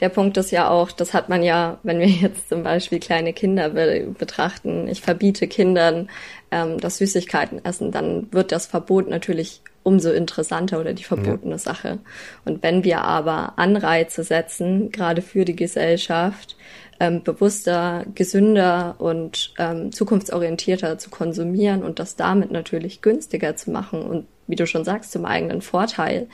Der 0.00 0.10
Punkt 0.10 0.36
ist 0.36 0.50
ja 0.50 0.68
auch, 0.68 0.92
das 0.92 1.14
hat 1.14 1.30
man 1.30 1.42
ja, 1.42 1.78
wenn 1.84 2.00
wir 2.00 2.06
jetzt 2.06 2.50
zum 2.50 2.62
Beispiel 2.62 3.00
kleine 3.00 3.32
Kinder 3.32 3.70
be 3.70 4.14
betrachten, 4.18 4.88
ich 4.88 5.00
verbiete 5.00 5.48
Kindern 5.48 6.10
ähm, 6.50 6.78
das 6.78 6.98
Süßigkeiten 6.98 7.64
essen, 7.64 7.92
dann 7.92 8.28
wird 8.30 8.52
das 8.52 8.66
Verbot 8.66 9.08
natürlich 9.08 9.62
umso 9.84 10.12
interessanter 10.12 10.80
oder 10.80 10.92
die 10.92 11.04
verbotene 11.04 11.52
ja. 11.52 11.58
Sache. 11.58 11.98
Und 12.44 12.62
wenn 12.62 12.84
wir 12.84 13.02
aber 13.02 13.54
Anreize 13.56 14.22
setzen, 14.22 14.92
gerade 14.92 15.22
für 15.22 15.46
die 15.46 15.56
Gesellschaft, 15.56 16.56
ähm, 17.02 17.24
bewusster, 17.24 18.06
gesünder 18.14 18.94
und 18.98 19.52
ähm, 19.58 19.90
zukunftsorientierter 19.90 20.98
zu 20.98 21.10
konsumieren 21.10 21.82
und 21.82 21.98
das 21.98 22.14
damit 22.14 22.52
natürlich 22.52 23.02
günstiger 23.02 23.56
zu 23.56 23.72
machen 23.72 24.02
und 24.02 24.26
wie 24.46 24.54
du 24.54 24.68
schon 24.68 24.84
sagst, 24.84 25.10
zum 25.10 25.24
eigenen 25.24 25.62
Vorteil, 25.62 26.28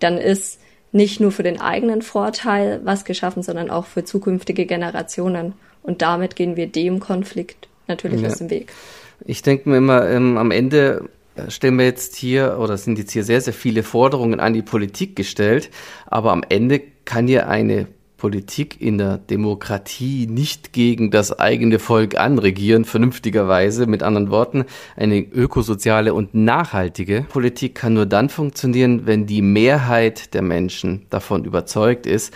dann 0.00 0.16
ist 0.16 0.60
nicht 0.92 1.20
nur 1.20 1.30
für 1.30 1.42
den 1.42 1.60
eigenen 1.60 2.00
Vorteil 2.00 2.80
was 2.84 3.04
geschaffen, 3.04 3.42
sondern 3.42 3.68
auch 3.68 3.84
für 3.84 4.04
zukünftige 4.04 4.64
Generationen. 4.64 5.52
Und 5.82 6.00
damit 6.00 6.36
gehen 6.36 6.56
wir 6.56 6.68
dem 6.68 7.00
Konflikt 7.00 7.68
natürlich 7.86 8.22
ja. 8.22 8.28
aus 8.28 8.38
dem 8.38 8.48
Weg. 8.48 8.72
Ich 9.26 9.42
denke 9.42 9.68
mir 9.68 9.76
immer, 9.76 10.08
ähm, 10.08 10.38
am 10.38 10.50
Ende 10.50 11.10
äh, 11.36 11.50
stellen 11.50 11.76
wir 11.76 11.84
jetzt 11.84 12.16
hier, 12.16 12.58
oder 12.60 12.78
sind 12.78 12.98
jetzt 12.98 13.12
hier 13.12 13.24
sehr, 13.24 13.42
sehr 13.42 13.52
viele 13.52 13.82
Forderungen 13.82 14.40
an 14.40 14.54
die 14.54 14.62
Politik 14.62 15.16
gestellt, 15.16 15.68
aber 16.06 16.32
am 16.32 16.44
Ende 16.48 16.80
kann 17.04 17.28
ja 17.28 17.46
eine 17.46 17.88
Politik 18.24 18.80
in 18.80 18.96
der 18.96 19.18
Demokratie 19.18 20.26
nicht 20.26 20.72
gegen 20.72 21.10
das 21.10 21.38
eigene 21.38 21.78
Volk 21.78 22.16
anregieren, 22.16 22.86
vernünftigerweise. 22.86 23.86
Mit 23.86 24.02
anderen 24.02 24.30
Worten, 24.30 24.64
eine 24.96 25.18
ökosoziale 25.18 26.14
und 26.14 26.34
nachhaltige 26.34 27.26
Politik 27.28 27.74
kann 27.74 27.92
nur 27.92 28.06
dann 28.06 28.30
funktionieren, 28.30 29.02
wenn 29.04 29.26
die 29.26 29.42
Mehrheit 29.42 30.32
der 30.32 30.40
Menschen 30.40 31.04
davon 31.10 31.44
überzeugt 31.44 32.06
ist, 32.06 32.32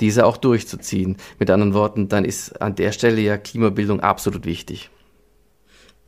diese 0.00 0.26
auch 0.26 0.38
durchzuziehen. 0.38 1.18
Mit 1.38 1.50
anderen 1.50 1.72
Worten, 1.72 2.08
dann 2.08 2.24
ist 2.24 2.60
an 2.60 2.74
der 2.74 2.90
Stelle 2.90 3.20
ja 3.20 3.36
Klimabildung 3.36 4.00
absolut 4.00 4.44
wichtig. 4.44 4.90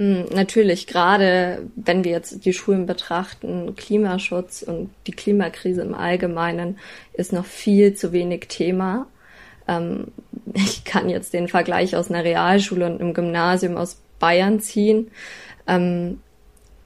Hm, 0.01 0.25
natürlich, 0.35 0.89
gerade 0.89 1.71
wenn 1.77 2.03
wir 2.03 2.11
jetzt 2.11 2.45
die 2.45 2.53
Schulen 2.53 2.87
betrachten, 2.87 3.77
Klimaschutz 3.77 4.63
und 4.63 4.91
die 5.07 5.13
Klimakrise 5.13 5.83
im 5.83 5.95
Allgemeinen 5.95 6.81
ist 7.13 7.33
noch 7.33 7.45
viel 7.45 7.95
zu 7.95 8.11
wenig 8.11 8.47
Thema. 8.49 9.07
Ähm, 9.71 10.09
ich 10.55 10.85
kann 10.85 11.09
jetzt 11.09 11.33
den 11.33 11.49
Vergleich 11.49 11.97
aus 11.97 12.11
einer 12.11 12.25
Realschule 12.25 12.87
und 12.87 13.01
einem 13.01 13.15
Gymnasium 13.15 13.77
aus 13.77 14.03
Bayern 14.19 14.61
ziehen. 14.61 15.11
Ähm, 15.67 16.21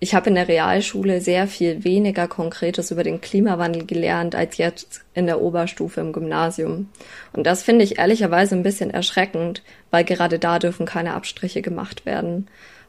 ich 0.01 0.15
habe 0.15 0.29
in 0.29 0.35
der 0.35 0.49
Realschule 0.49 1.23
sehr 1.23 1.47
viel 1.47 1.83
weniger 1.83 2.29
Konkretes 2.29 2.91
über 2.91 3.03
den 3.03 3.23
Klimawandel 3.23 3.87
gelernt 3.87 4.35
als 4.35 4.59
jetzt 4.59 5.03
in 5.15 5.25
der 5.25 5.41
Oberstufe 5.41 6.01
im 6.03 6.13
Gymnasium. 6.13 6.91
Und 7.33 7.47
das 7.47 7.63
finde 7.63 7.85
ich 7.85 7.99
ehrlicherweise 7.99 8.55
ein 8.55 8.63
bisschen 8.63 8.91
erschreckend, 8.91 9.63
weil 9.91 10.05
gerade 10.05 10.39
da 10.39 10.59
dürfen 10.59 10.85
keine 10.85 11.15
Abstriche 11.15 11.63
gemacht 11.63 12.05
werden. 12.05 12.49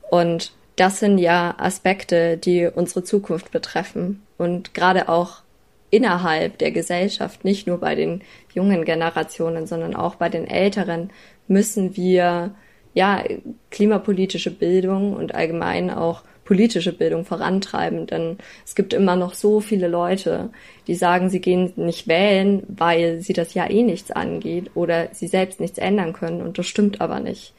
Und 0.10 0.51
das 0.75 0.99
sind 0.99 1.17
ja 1.17 1.55
Aspekte, 1.58 2.36
die 2.36 2.67
unsere 2.67 3.05
Zukunft 3.05 3.49
betreffen 3.51 4.21
und 4.38 4.73
gerade 4.73 5.08
auch 5.08 5.44
innerhalb 5.89 6.58
der 6.58 6.71
Gesellschaft, 6.71 7.45
nicht 7.45 7.67
nur 7.67 7.80
bei 7.80 7.95
den 7.95 8.21
jungen 8.54 8.86
Generationen, 8.86 9.67
sondern 9.67 9.95
auch 9.95 10.15
bei 10.15 10.30
den 10.30 10.48
älteren, 10.48 11.12
müssen 11.48 11.95
wir 11.95 12.56
ja 12.93 13.24
klimapolitische 13.71 14.52
Bildung 14.52 15.13
und 15.13 15.36
allgemein 15.36 15.89
auch 15.91 16.24
politische 16.45 16.93
Bildung 16.93 17.26
vorantreiben. 17.26 18.08
Denn 18.08 18.38
es 18.63 18.76
gibt 18.76 18.93
immer 18.93 19.15
noch 19.15 19.34
so 19.34 19.60
viele 19.60 19.88
Leute, 19.88 20.50
die 20.88 20.95
sagen, 20.95 21.30
sie 21.30 21.41
gehen 21.41 21.74
nicht 21.76 22.08
wählen, 22.08 22.63
weil 22.67 23.19
sie 23.19 23.34
das 23.34 23.54
ja 23.54 23.69
eh 23.69 23.84
nichts 23.84 24.12
angeht 24.12 24.71
oder 24.76 25.10
sie 25.12 25.28
selbst 25.28 25.60
nichts 25.60 25.78
ändern 25.78 26.13
können. 26.13 26.41
Und 26.41 26.58
das 26.58 26.67
stimmt 26.67 27.02
aber 27.02 27.19
nicht. 27.19 27.54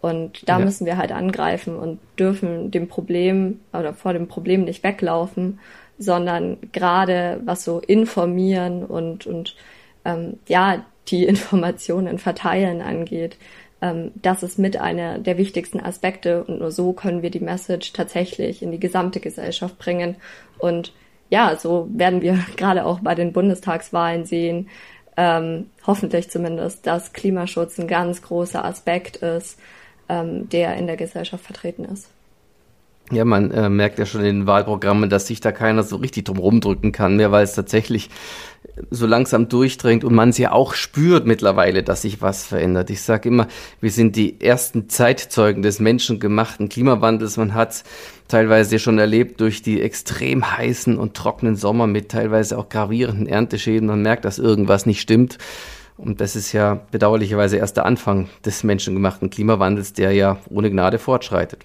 Und 0.00 0.48
da 0.48 0.58
ja. 0.58 0.64
müssen 0.64 0.86
wir 0.86 0.98
halt 0.98 1.10
angreifen 1.10 1.74
und 1.74 1.98
dürfen 2.18 2.70
dem 2.70 2.86
Problem 2.86 3.60
oder 3.72 3.94
vor 3.94 4.12
dem 4.12 4.28
Problem 4.28 4.64
nicht 4.64 4.84
weglaufen, 4.84 5.58
sondern 5.98 6.58
gerade 6.72 7.40
was 7.44 7.64
so 7.64 7.80
informieren 7.80 8.84
und, 8.84 9.26
und 9.26 9.56
ähm, 10.04 10.38
ja, 10.48 10.84
die 11.08 11.24
Informationen 11.26 12.18
verteilen 12.18 12.82
angeht, 12.82 13.36
ähm, 13.80 14.12
das 14.16 14.42
ist 14.42 14.58
mit 14.58 14.76
einer 14.78 15.18
der 15.18 15.38
wichtigsten 15.38 15.80
Aspekte 15.80 16.44
und 16.44 16.60
nur 16.60 16.70
so 16.70 16.92
können 16.92 17.22
wir 17.22 17.30
die 17.30 17.40
Message 17.40 17.92
tatsächlich 17.92 18.62
in 18.62 18.72
die 18.72 18.80
gesamte 18.80 19.20
Gesellschaft 19.20 19.78
bringen. 19.78 20.16
Und 20.58 20.92
ja, 21.30 21.56
so 21.56 21.88
werden 21.92 22.22
wir 22.22 22.38
gerade 22.56 22.84
auch 22.86 23.00
bei 23.00 23.14
den 23.14 23.32
Bundestagswahlen 23.32 24.24
sehen, 24.24 24.68
ähm, 25.16 25.70
hoffentlich 25.86 26.30
zumindest, 26.30 26.86
dass 26.86 27.12
Klimaschutz 27.12 27.78
ein 27.78 27.88
ganz 27.88 28.20
großer 28.22 28.64
Aspekt 28.64 29.16
ist, 29.16 29.58
ähm, 30.08 30.48
der 30.50 30.76
in 30.76 30.86
der 30.86 30.96
Gesellschaft 30.96 31.44
vertreten 31.44 31.84
ist. 31.84 32.10
Ja, 33.12 33.24
man 33.24 33.52
äh, 33.52 33.68
merkt 33.68 34.00
ja 34.00 34.06
schon 34.06 34.22
in 34.22 34.40
den 34.40 34.46
Wahlprogrammen, 34.48 35.08
dass 35.08 35.28
sich 35.28 35.40
da 35.40 35.52
keiner 35.52 35.84
so 35.84 35.96
richtig 35.96 36.24
drum 36.24 36.38
rumdrücken 36.38 36.90
kann 36.90 37.16
mehr, 37.16 37.30
weil 37.30 37.44
es 37.44 37.54
tatsächlich 37.54 38.10
so 38.90 39.06
langsam 39.06 39.48
durchdringt 39.48 40.04
und 40.04 40.14
man 40.14 40.30
es 40.30 40.38
ja 40.38 40.52
auch 40.52 40.74
spürt 40.74 41.26
mittlerweile, 41.26 41.82
dass 41.82 42.02
sich 42.02 42.20
was 42.20 42.44
verändert. 42.44 42.90
Ich 42.90 43.02
sage 43.02 43.28
immer, 43.28 43.46
wir 43.80 43.90
sind 43.90 44.16
die 44.16 44.40
ersten 44.40 44.88
Zeitzeugen 44.88 45.62
des 45.62 45.78
menschengemachten 45.78 46.68
Klimawandels. 46.68 47.36
Man 47.36 47.54
hat 47.54 47.84
teilweise 48.28 48.78
schon 48.78 48.98
erlebt 48.98 49.40
durch 49.40 49.62
die 49.62 49.80
extrem 49.80 50.56
heißen 50.56 50.98
und 50.98 51.14
trockenen 51.14 51.56
Sommer 51.56 51.86
mit 51.86 52.10
teilweise 52.10 52.58
auch 52.58 52.68
gravierenden 52.68 53.26
Ernteschäden. 53.26 53.88
Man 53.88 54.02
merkt, 54.02 54.24
dass 54.24 54.38
irgendwas 54.38 54.84
nicht 54.84 55.00
stimmt. 55.00 55.38
Und 55.96 56.20
das 56.20 56.36
ist 56.36 56.52
ja 56.52 56.80
bedauerlicherweise 56.90 57.56
erst 57.56 57.78
der 57.78 57.86
Anfang 57.86 58.28
des 58.44 58.64
menschengemachten 58.64 59.30
Klimawandels, 59.30 59.94
der 59.94 60.12
ja 60.12 60.38
ohne 60.50 60.70
Gnade 60.70 60.98
fortschreitet. 60.98 61.64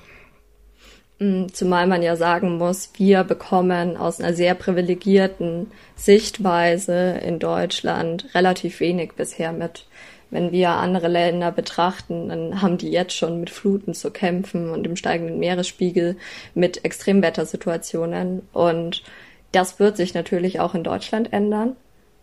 Zumal 1.53 1.85
man 1.85 2.01
ja 2.01 2.15
sagen 2.15 2.57
muss, 2.57 2.89
wir 2.95 3.23
bekommen 3.23 3.95
aus 3.95 4.19
einer 4.19 4.33
sehr 4.33 4.55
privilegierten 4.55 5.69
Sichtweise 5.95 7.19
in 7.23 7.37
Deutschland 7.37 8.25
relativ 8.33 8.79
wenig 8.79 9.11
bisher 9.13 9.51
mit. 9.51 9.85
Wenn 10.31 10.51
wir 10.51 10.71
andere 10.71 11.09
Länder 11.09 11.51
betrachten, 11.51 12.29
dann 12.29 12.63
haben 12.63 12.79
die 12.79 12.89
jetzt 12.89 13.13
schon 13.13 13.39
mit 13.39 13.51
Fluten 13.51 13.93
zu 13.93 14.09
kämpfen 14.09 14.71
und 14.71 14.81
dem 14.83 14.95
steigenden 14.95 15.37
Meeresspiegel 15.37 16.15
mit 16.55 16.83
Extremwettersituationen. 16.83 18.41
Und 18.51 19.03
das 19.51 19.79
wird 19.79 19.97
sich 19.97 20.15
natürlich 20.15 20.59
auch 20.59 20.73
in 20.73 20.83
Deutschland 20.83 21.31
ändern, 21.31 21.75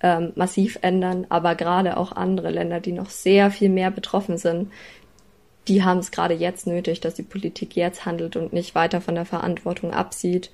ähm, 0.02 0.32
massiv 0.34 0.76
ändern, 0.82 1.24
aber 1.28 1.54
gerade 1.54 1.98
auch 1.98 2.10
andere 2.10 2.50
Länder, 2.50 2.80
die 2.80 2.92
noch 2.92 3.10
sehr 3.10 3.52
viel 3.52 3.68
mehr 3.68 3.92
betroffen 3.92 4.38
sind, 4.38 4.72
die 5.68 5.84
haben 5.84 5.98
es 5.98 6.10
gerade 6.10 6.34
jetzt 6.34 6.66
nötig, 6.66 7.00
dass 7.00 7.14
die 7.14 7.22
Politik 7.22 7.76
jetzt 7.76 8.06
handelt 8.06 8.36
und 8.36 8.52
nicht 8.52 8.74
weiter 8.74 9.00
von 9.00 9.14
der 9.14 9.24
Verantwortung 9.24 9.92
absieht. 9.92 10.50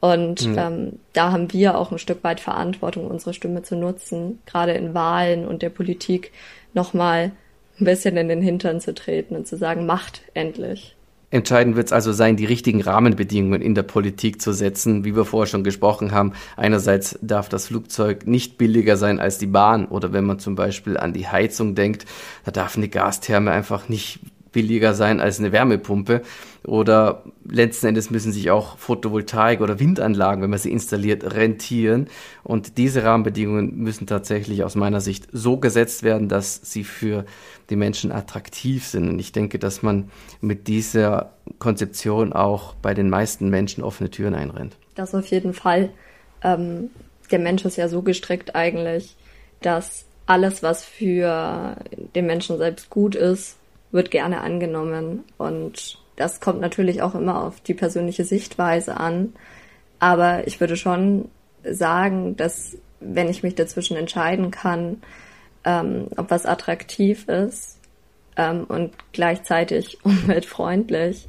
Und 0.00 0.46
mhm. 0.46 0.58
ähm, 0.58 0.92
da 1.12 1.32
haben 1.32 1.52
wir 1.52 1.78
auch 1.78 1.90
ein 1.90 1.98
Stück 1.98 2.22
weit 2.22 2.40
Verantwortung, 2.40 3.06
unsere 3.06 3.34
Stimme 3.34 3.62
zu 3.62 3.76
nutzen, 3.76 4.40
gerade 4.46 4.72
in 4.72 4.94
Wahlen 4.94 5.46
und 5.46 5.62
der 5.62 5.70
Politik 5.70 6.32
nochmal 6.74 7.32
ein 7.80 7.84
bisschen 7.84 8.16
in 8.16 8.28
den 8.28 8.42
Hintern 8.42 8.80
zu 8.80 8.94
treten 8.94 9.36
und 9.36 9.46
zu 9.46 9.56
sagen, 9.56 9.86
macht 9.86 10.22
endlich. 10.34 10.96
Entscheidend 11.30 11.74
wird 11.74 11.86
es 11.86 11.92
also 11.92 12.12
sein, 12.12 12.36
die 12.36 12.44
richtigen 12.44 12.80
Rahmenbedingungen 12.80 13.60
in 13.60 13.74
der 13.74 13.82
Politik 13.82 14.40
zu 14.40 14.52
setzen, 14.52 15.04
wie 15.04 15.16
wir 15.16 15.24
vorher 15.24 15.48
schon 15.48 15.64
gesprochen 15.64 16.12
haben. 16.12 16.32
Einerseits 16.56 17.18
darf 17.20 17.48
das 17.48 17.66
Flugzeug 17.66 18.26
nicht 18.26 18.58
billiger 18.58 18.96
sein 18.96 19.18
als 19.18 19.38
die 19.38 19.48
Bahn 19.48 19.86
oder 19.86 20.12
wenn 20.12 20.24
man 20.24 20.38
zum 20.38 20.54
Beispiel 20.54 20.96
an 20.96 21.12
die 21.12 21.26
Heizung 21.26 21.74
denkt, 21.74 22.06
da 22.44 22.52
darf 22.52 22.76
eine 22.76 22.88
Gastherme 22.88 23.50
einfach 23.50 23.88
nicht 23.88 24.20
billiger 24.56 24.94
sein 24.94 25.20
als 25.20 25.38
eine 25.38 25.52
Wärmepumpe. 25.52 26.22
Oder 26.64 27.24
letzten 27.46 27.88
Endes 27.88 28.10
müssen 28.10 28.32
sich 28.32 28.50
auch 28.50 28.78
Photovoltaik- 28.78 29.60
oder 29.60 29.78
Windanlagen, 29.78 30.42
wenn 30.42 30.48
man 30.48 30.58
sie 30.58 30.72
installiert, 30.72 31.34
rentieren. 31.34 32.08
Und 32.42 32.78
diese 32.78 33.04
Rahmenbedingungen 33.04 33.76
müssen 33.76 34.06
tatsächlich 34.06 34.64
aus 34.64 34.74
meiner 34.74 35.02
Sicht 35.02 35.28
so 35.30 35.58
gesetzt 35.58 36.04
werden, 36.04 36.30
dass 36.30 36.58
sie 36.62 36.84
für 36.84 37.26
die 37.68 37.76
Menschen 37.76 38.12
attraktiv 38.12 38.86
sind. 38.86 39.10
Und 39.10 39.18
ich 39.18 39.30
denke, 39.30 39.58
dass 39.58 39.82
man 39.82 40.10
mit 40.40 40.68
dieser 40.68 41.34
Konzeption 41.58 42.32
auch 42.32 42.72
bei 42.76 42.94
den 42.94 43.10
meisten 43.10 43.50
Menschen 43.50 43.84
offene 43.84 44.08
Türen 44.10 44.34
einrennt. 44.34 44.78
Das 44.94 45.14
auf 45.14 45.26
jeden 45.26 45.52
Fall. 45.52 45.90
Ähm, 46.42 46.88
der 47.30 47.40
Mensch 47.40 47.62
ist 47.66 47.76
ja 47.76 47.88
so 47.90 48.00
gestrickt 48.00 48.54
eigentlich, 48.54 49.16
dass 49.60 50.06
alles, 50.24 50.62
was 50.62 50.82
für 50.82 51.76
den 52.14 52.24
Menschen 52.24 52.56
selbst 52.56 52.88
gut 52.88 53.14
ist, 53.14 53.56
wird 53.96 54.12
gerne 54.12 54.42
angenommen. 54.42 55.24
Und 55.38 55.98
das 56.14 56.40
kommt 56.40 56.60
natürlich 56.60 57.02
auch 57.02 57.14
immer 57.14 57.42
auf 57.42 57.60
die 57.60 57.74
persönliche 57.74 58.24
Sichtweise 58.24 58.98
an. 58.98 59.32
Aber 59.98 60.46
ich 60.46 60.60
würde 60.60 60.76
schon 60.76 61.28
sagen, 61.64 62.36
dass 62.36 62.76
wenn 63.00 63.28
ich 63.28 63.42
mich 63.42 63.54
dazwischen 63.54 63.96
entscheiden 63.96 64.50
kann, 64.50 65.02
ähm, 65.64 66.08
ob 66.16 66.30
was 66.30 66.46
attraktiv 66.46 67.28
ist 67.28 67.78
ähm, 68.36 68.64
und 68.64 68.94
gleichzeitig 69.12 69.98
umweltfreundlich 70.04 71.26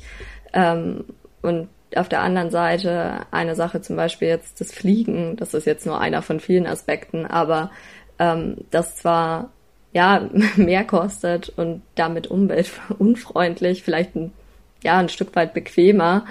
ähm, 0.54 1.06
und 1.42 1.70
auf 1.96 2.10
der 2.10 2.22
anderen 2.22 2.52
Seite 2.52 3.22
eine 3.32 3.56
Sache, 3.56 3.82
zum 3.82 3.96
Beispiel 3.96 4.28
jetzt 4.28 4.60
das 4.60 4.74
Fliegen, 4.74 5.38
das 5.38 5.54
ist 5.54 5.66
jetzt 5.66 5.86
nur 5.86 6.00
einer 6.00 6.22
von 6.22 6.40
vielen 6.40 6.68
Aspekten, 6.68 7.26
aber 7.26 7.72
ähm, 8.20 8.58
das 8.72 8.98
zwar 8.98 9.52
ja, 9.98 10.30
mehr 10.56 10.84
kostet 10.84 11.50
und 11.50 11.82
damit 11.96 12.28
umweltunfreundlich, 12.28 13.82
vielleicht 13.84 14.16
ein, 14.16 14.32
ja, 14.84 15.00
ein 15.00 15.10
Stück 15.10 15.36
weit 15.36 15.56
bequemer, 15.56 16.26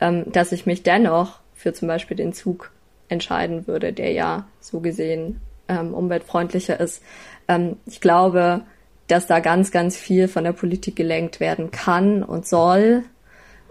ähm, 0.00 0.32
dass 0.32 0.52
ich 0.52 0.64
mich 0.64 0.82
dennoch 0.82 1.38
für 1.54 1.74
zum 1.74 1.86
Beispiel 1.86 2.16
den 2.16 2.32
Zug 2.32 2.72
entscheiden 3.10 3.66
würde, 3.66 3.92
der 3.92 4.12
ja 4.12 4.46
so 4.60 4.80
gesehen 4.80 5.38
ähm, 5.68 5.92
umweltfreundlicher 5.92 6.80
ist. 6.80 7.02
Ähm, 7.46 7.76
ich 7.84 8.00
glaube, 8.00 8.62
dass 9.06 9.26
da 9.26 9.40
ganz, 9.40 9.70
ganz 9.70 9.98
viel 9.98 10.26
von 10.26 10.44
der 10.44 10.52
Politik 10.52 10.96
gelenkt 10.96 11.40
werden 11.40 11.70
kann 11.70 12.22
und 12.22 12.46
soll, 12.46 13.02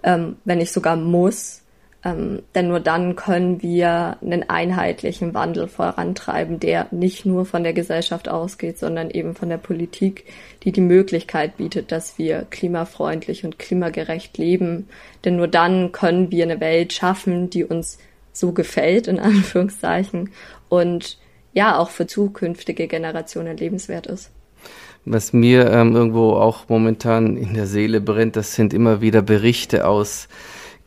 ähm, 0.03 0.35
wenn 0.45 0.59
nicht 0.59 0.71
sogar 0.71 0.95
muss, 0.95 1.63
ähm, 2.05 2.43
denn 2.55 2.69
nur 2.69 2.79
dann 2.79 3.17
können 3.17 3.61
wir 3.61 4.17
einen 4.21 4.49
einheitlichen 4.49 5.33
Wandel 5.33 5.67
vorantreiben, 5.67 6.59
der 6.59 6.87
nicht 6.91 7.25
nur 7.25 7.45
von 7.45 7.63
der 7.63 7.73
Gesellschaft 7.73 8.29
ausgeht, 8.29 8.79
sondern 8.79 9.09
eben 9.09 9.35
von 9.35 9.49
der 9.49 9.57
Politik, 9.57 10.23
die 10.63 10.71
die 10.71 10.81
Möglichkeit 10.81 11.57
bietet, 11.57 11.91
dass 11.91 12.17
wir 12.17 12.45
klimafreundlich 12.49 13.43
und 13.43 13.59
klimagerecht 13.59 14.37
leben. 14.37 14.87
Denn 15.25 15.35
nur 15.35 15.49
dann 15.49 15.91
können 15.91 16.31
wir 16.31 16.45
eine 16.45 16.61
Welt 16.61 16.93
schaffen, 16.93 17.49
die 17.49 17.65
uns 17.65 17.97
so 18.31 18.53
gefällt, 18.53 19.07
in 19.07 19.19
Anführungszeichen, 19.19 20.31
und 20.69 21.17
ja, 21.51 21.77
auch 21.77 21.89
für 21.89 22.07
zukünftige 22.07 22.87
Generationen 22.87 23.57
lebenswert 23.57 24.07
ist. 24.07 24.31
Was 25.03 25.33
mir 25.33 25.69
ähm, 25.71 25.95
irgendwo 25.95 26.33
auch 26.33 26.69
momentan 26.69 27.35
in 27.35 27.55
der 27.55 27.65
Seele 27.65 27.99
brennt, 27.99 28.35
das 28.35 28.53
sind 28.53 28.73
immer 28.73 29.01
wieder 29.01 29.21
Berichte 29.21 29.87
aus 29.87 30.27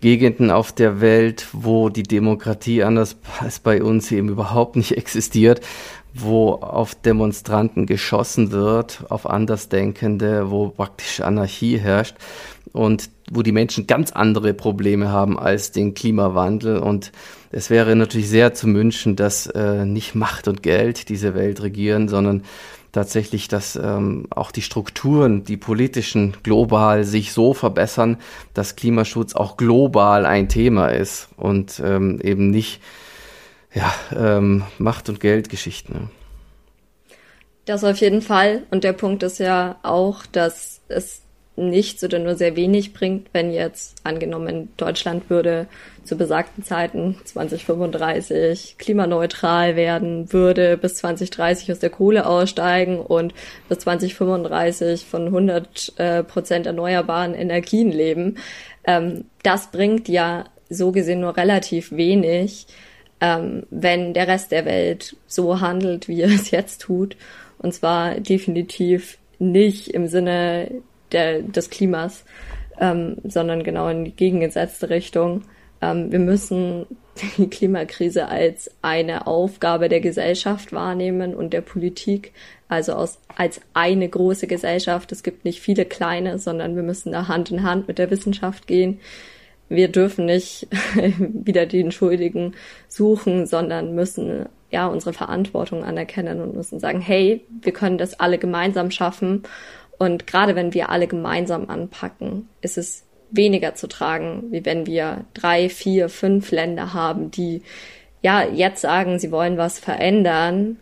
Gegenden 0.02 0.50
auf 0.50 0.72
der 0.72 1.00
Welt, 1.00 1.46
wo 1.52 1.88
die 1.88 2.02
Demokratie 2.02 2.82
anders 2.82 3.16
als 3.40 3.60
bei 3.60 3.82
uns 3.82 4.10
eben 4.12 4.28
überhaupt 4.28 4.76
nicht 4.76 4.92
existiert, 4.98 5.62
wo 6.12 6.50
auf 6.54 6.94
Demonstranten 6.94 7.86
geschossen 7.86 8.50
wird, 8.50 9.04
auf 9.08 9.30
Andersdenkende, 9.30 10.50
wo 10.50 10.68
praktisch 10.68 11.20
Anarchie 11.20 11.78
herrscht 11.78 12.16
und 12.72 13.08
wo 13.30 13.42
die 13.42 13.52
Menschen 13.52 13.86
ganz 13.86 14.10
andere 14.10 14.52
Probleme 14.52 15.10
haben 15.10 15.38
als 15.38 15.70
den 15.70 15.94
Klimawandel. 15.94 16.78
Und 16.78 17.12
es 17.52 17.70
wäre 17.70 17.94
natürlich 17.94 18.28
sehr 18.28 18.52
zu 18.54 18.66
wünschen, 18.74 19.14
dass 19.14 19.46
äh, 19.46 19.86
nicht 19.86 20.14
Macht 20.16 20.48
und 20.48 20.62
Geld 20.62 21.08
diese 21.08 21.34
Welt 21.34 21.62
regieren, 21.62 22.08
sondern 22.08 22.42
tatsächlich, 22.92 23.48
dass 23.48 23.74
ähm, 23.76 24.26
auch 24.30 24.52
die 24.52 24.62
Strukturen, 24.62 25.44
die 25.44 25.56
politischen, 25.56 26.36
global 26.42 27.04
sich 27.04 27.32
so 27.32 27.54
verbessern, 27.54 28.18
dass 28.54 28.76
Klimaschutz 28.76 29.34
auch 29.34 29.56
global 29.56 30.26
ein 30.26 30.48
Thema 30.48 30.88
ist 30.88 31.28
und 31.36 31.80
ähm, 31.84 32.20
eben 32.22 32.50
nicht 32.50 32.80
ja, 33.74 33.92
ähm, 34.14 34.64
Macht- 34.78 35.08
und 35.08 35.20
Geldgeschichten. 35.20 35.94
Ne? 35.94 36.08
Das 37.64 37.84
auf 37.84 37.96
jeden 37.98 38.22
Fall. 38.22 38.64
Und 38.70 38.84
der 38.84 38.92
Punkt 38.92 39.22
ist 39.22 39.38
ja 39.38 39.78
auch, 39.82 40.26
dass 40.26 40.80
es 40.88 41.21
nichts 41.56 42.02
oder 42.02 42.18
nur 42.18 42.34
sehr 42.34 42.56
wenig 42.56 42.94
bringt, 42.94 43.28
wenn 43.32 43.52
jetzt 43.52 43.96
angenommen 44.04 44.70
Deutschland 44.76 45.28
würde 45.28 45.66
zu 46.02 46.16
besagten 46.16 46.64
Zeiten 46.64 47.16
2035 47.24 48.76
klimaneutral 48.78 49.76
werden, 49.76 50.32
würde 50.32 50.76
bis 50.76 50.96
2030 50.96 51.70
aus 51.70 51.78
der 51.78 51.90
Kohle 51.90 52.26
aussteigen 52.26 52.98
und 52.98 53.34
bis 53.68 53.80
2035 53.80 55.04
von 55.04 55.26
100 55.26 55.92
äh, 55.98 56.24
Prozent 56.24 56.66
erneuerbaren 56.66 57.34
Energien 57.34 57.92
leben. 57.92 58.38
Ähm, 58.84 59.26
das 59.42 59.70
bringt 59.70 60.08
ja 60.08 60.44
so 60.70 60.90
gesehen 60.90 61.20
nur 61.20 61.36
relativ 61.36 61.92
wenig, 61.92 62.66
ähm, 63.20 63.64
wenn 63.70 64.14
der 64.14 64.26
Rest 64.26 64.52
der 64.52 64.64
Welt 64.64 65.16
so 65.26 65.60
handelt, 65.60 66.08
wie 66.08 66.22
er 66.22 66.30
es 66.30 66.50
jetzt 66.50 66.80
tut. 66.80 67.16
Und 67.58 67.74
zwar 67.74 68.18
definitiv 68.18 69.18
nicht 69.38 69.88
im 69.88 70.08
Sinne 70.08 70.82
der, 71.12 71.42
des 71.42 71.70
Klimas, 71.70 72.24
ähm, 72.80 73.16
sondern 73.24 73.64
genau 73.64 73.88
in 73.88 74.04
die 74.04 74.16
gegengesetzte 74.16 74.90
Richtung. 74.90 75.42
Ähm, 75.80 76.10
wir 76.10 76.18
müssen 76.18 76.86
die 77.38 77.48
Klimakrise 77.48 78.28
als 78.28 78.70
eine 78.82 79.26
Aufgabe 79.26 79.88
der 79.88 80.00
Gesellschaft 80.00 80.72
wahrnehmen 80.72 81.34
und 81.34 81.52
der 81.52 81.60
Politik, 81.60 82.32
also 82.68 82.94
aus, 82.94 83.18
als 83.36 83.60
eine 83.74 84.08
große 84.08 84.46
Gesellschaft. 84.46 85.12
Es 85.12 85.22
gibt 85.22 85.44
nicht 85.44 85.60
viele 85.60 85.84
kleine, 85.84 86.38
sondern 86.38 86.76
wir 86.76 86.82
müssen 86.82 87.12
da 87.12 87.28
Hand 87.28 87.50
in 87.50 87.62
Hand 87.62 87.88
mit 87.88 87.98
der 87.98 88.10
Wissenschaft 88.10 88.66
gehen 88.66 89.00
wir 89.72 89.88
dürfen 89.88 90.26
nicht 90.26 90.68
wieder 91.18 91.66
den 91.66 91.92
Schuldigen 91.92 92.54
suchen, 92.88 93.46
sondern 93.46 93.94
müssen 93.94 94.46
ja 94.70 94.86
unsere 94.86 95.12
Verantwortung 95.12 95.82
anerkennen 95.84 96.40
und 96.40 96.54
müssen 96.54 96.78
sagen, 96.78 97.00
hey, 97.00 97.44
wir 97.62 97.72
können 97.72 97.98
das 97.98 98.20
alle 98.20 98.38
gemeinsam 98.38 98.90
schaffen. 98.90 99.42
Und 100.02 100.26
gerade 100.26 100.56
wenn 100.56 100.74
wir 100.74 100.88
alle 100.88 101.06
gemeinsam 101.06 101.70
anpacken, 101.70 102.48
ist 102.60 102.76
es 102.76 103.04
weniger 103.30 103.76
zu 103.76 103.86
tragen, 103.86 104.48
wie 104.50 104.64
wenn 104.64 104.84
wir 104.84 105.26
drei, 105.32 105.68
vier, 105.68 106.08
fünf 106.08 106.50
Länder 106.50 106.92
haben, 106.92 107.30
die 107.30 107.62
ja 108.20 108.42
jetzt 108.44 108.80
sagen, 108.80 109.20
sie 109.20 109.30
wollen 109.30 109.58
was 109.58 109.78
verändern 109.78 110.80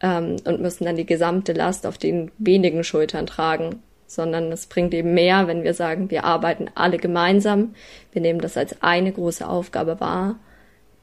ähm, 0.00 0.36
und 0.46 0.62
müssen 0.62 0.86
dann 0.86 0.96
die 0.96 1.04
gesamte 1.04 1.52
Last 1.52 1.86
auf 1.86 1.98
den 1.98 2.30
wenigen 2.38 2.82
Schultern 2.82 3.26
tragen 3.26 3.82
sondern 4.06 4.52
es 4.52 4.66
bringt 4.66 4.92
eben 4.92 5.14
mehr, 5.14 5.48
wenn 5.48 5.62
wir 5.62 5.72
sagen, 5.72 6.10
wir 6.10 6.24
arbeiten 6.24 6.66
alle 6.74 6.98
gemeinsam, 6.98 7.74
wir 8.12 8.20
nehmen 8.20 8.42
das 8.42 8.58
als 8.58 8.82
eine 8.82 9.10
große 9.10 9.48
Aufgabe 9.48 10.00
wahr, 10.00 10.38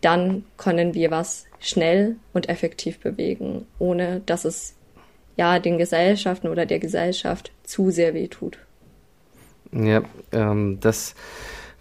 dann 0.01 0.45
können 0.57 0.93
wir 0.93 1.09
was 1.09 1.45
schnell 1.59 2.17
und 2.33 2.49
effektiv 2.49 2.99
bewegen, 2.99 3.65
ohne 3.79 4.21
dass 4.27 4.45
es 4.45 4.75
ja 5.37 5.57
den 5.57 5.79
Gesellschaften 5.79 6.49
oder 6.49 6.67
der 6.67 6.77
Gesellschaft 6.77 7.51
zu 7.69 7.91
sehr 7.91 8.13
weh 8.13 8.27
tut. 8.27 8.57
Ja, 9.71 10.01
ähm, 10.31 10.79
das 10.79 11.15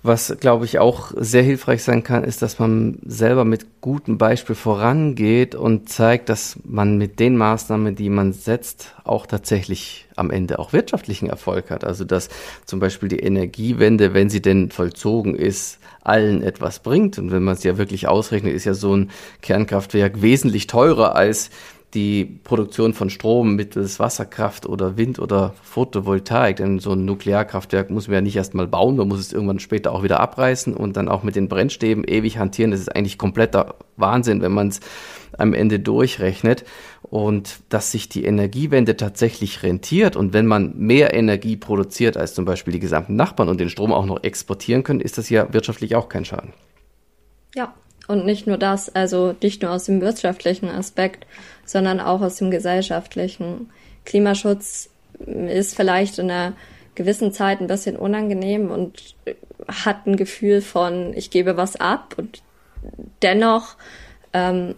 was, 0.03 0.37
glaube 0.39 0.65
ich, 0.65 0.79
auch 0.79 1.13
sehr 1.17 1.43
hilfreich 1.43 1.83
sein 1.83 2.05
kann, 2.05 2.23
ist, 2.23 2.41
dass 2.41 2.59
man 2.59 2.99
selber 3.05 3.45
mit 3.45 3.81
gutem 3.81 4.17
Beispiel 4.17 4.55
vorangeht 4.55 5.57
und 5.57 5.89
zeigt, 5.89 6.29
dass 6.29 6.57
man 6.65 6.99
mit 6.99 7.19
den 7.19 7.37
Maßnahmen, 7.37 7.97
die 7.97 8.09
man 8.09 8.33
setzt, 8.33 8.95
auch 9.03 9.27
tatsächlich 9.27 10.07
am 10.15 10.31
Ende 10.31 10.61
auch 10.61 10.73
wirtschaftlichen 10.73 11.29
Erfolg 11.29 11.71
hat. 11.71 11.85
Also 11.85 12.05
dass 12.05 12.29
zum 12.65 12.79
Beispiel 12.79 13.09
die 13.09 13.19
Energiewende, 13.19 14.15
wenn 14.15 14.31
sie 14.31 14.41
denn 14.41 14.71
vollzogen 14.71 15.35
ist, 15.35 15.81
allen 16.01 16.43
etwas 16.43 16.79
bringt. 16.79 17.19
Und 17.19 17.33
wenn 17.33 17.43
man 17.43 17.55
es 17.55 17.65
ja 17.65 17.77
wirklich 17.77 18.07
ausrechnet, 18.07 18.55
ist 18.55 18.65
ja 18.65 18.75
so 18.75 18.97
ein 18.97 19.11
Kernkraftwerk 19.43 20.23
wesentlich 20.23 20.69
teurer 20.69 21.17
als 21.17 21.51
die 21.95 22.25
Produktion 22.45 22.93
von 22.93 23.09
Strom 23.09 23.57
mittels 23.57 23.99
Wasserkraft 23.99 24.67
oder 24.67 24.99
Wind 24.99 25.19
oder 25.19 25.55
Photovoltaik. 25.63 26.57
Denn 26.57 26.79
so 26.81 26.93
ein 26.93 27.07
Nuklearkraftwerk 27.07 27.91
muss 27.91 28.09
man 28.09 28.15
ja 28.17 28.21
nicht 28.21 28.37
erstmal 28.37 28.67
bauen, 28.67 28.97
man 28.97 29.09
muss 29.09 29.21
es 29.21 29.33
irgendwann 29.33 29.59
später 29.59 29.93
auch 29.93 30.03
wieder 30.03 30.21
abreißen 30.21 30.75
und 30.75 30.97
dann 30.97 31.09
auch 31.09 31.23
mit 31.23 31.35
den 31.35 31.49
Brennstäben 31.49 32.05
ewig 32.05 32.39
hantieren. 32.39 32.73
Das 32.73 32.81
ist 32.81 32.95
eigentlich 32.95 33.17
kompletter 33.17 33.77
Wahnsinn, 33.97 34.43
wenn 34.43 34.53
man 34.53 34.69
es 34.69 34.81
am 35.39 35.55
Ende 35.55 35.81
durchrechnet. 35.81 36.65
Und 37.03 37.61
dass 37.71 37.91
sich 37.91 38.11
die 38.11 38.25
Energiewende 38.25 38.97
tatsächlich 38.97 39.63
rentiert 39.63 40.15
und 40.15 40.35
wenn 40.35 40.47
man 40.47 40.77
mehr 40.77 41.15
Energie 41.15 41.57
produziert 41.57 42.19
als 42.19 42.35
zum 42.35 42.45
Beispiel 42.45 42.73
die 42.73 42.81
gesamten 42.81 43.17
Nachbarn 43.17 43.49
und 43.49 43.61
den 43.61 43.71
Strom 43.71 43.95
auch 43.95 44.05
noch 44.05 44.23
exportieren 44.23 44.83
können, 44.83 45.01
ist 45.01 45.17
das 45.17 45.31
ja 45.31 45.51
wirtschaftlich 45.55 45.97
auch 45.97 46.11
kein 46.11 46.27
Schaden. 46.27 46.53
Ja, 47.55 47.73
und 48.09 48.25
nicht 48.25 48.47
nur 48.47 48.57
das, 48.59 48.95
also 48.95 49.35
nicht 49.43 49.63
nur 49.63 49.71
aus 49.71 49.85
dem 49.85 50.01
wirtschaftlichen 50.01 50.69
Aspekt, 50.69 51.27
sondern 51.69 52.01
auch 52.01 52.23
aus 52.23 52.37
dem 52.37 52.51
gesellschaftlichen. 52.51 53.71
Klimaschutz 54.05 54.89
ist 55.19 55.77
vielleicht 55.77 56.19
in 56.19 56.31
einer 56.31 56.55
gewissen 56.95 57.33
Zeit 57.33 57.61
ein 57.61 57.67
bisschen 57.67 57.97
unangenehm 57.97 58.71
und 58.71 59.15
hat 59.69 60.07
ein 60.07 60.17
Gefühl 60.17 60.63
von, 60.63 61.13
ich 61.15 61.31
gebe 61.31 61.57
was 61.57 61.77
ab 61.77 62.15
und 62.17 62.43
dennoch 63.23 63.77
ähm, 64.33 64.75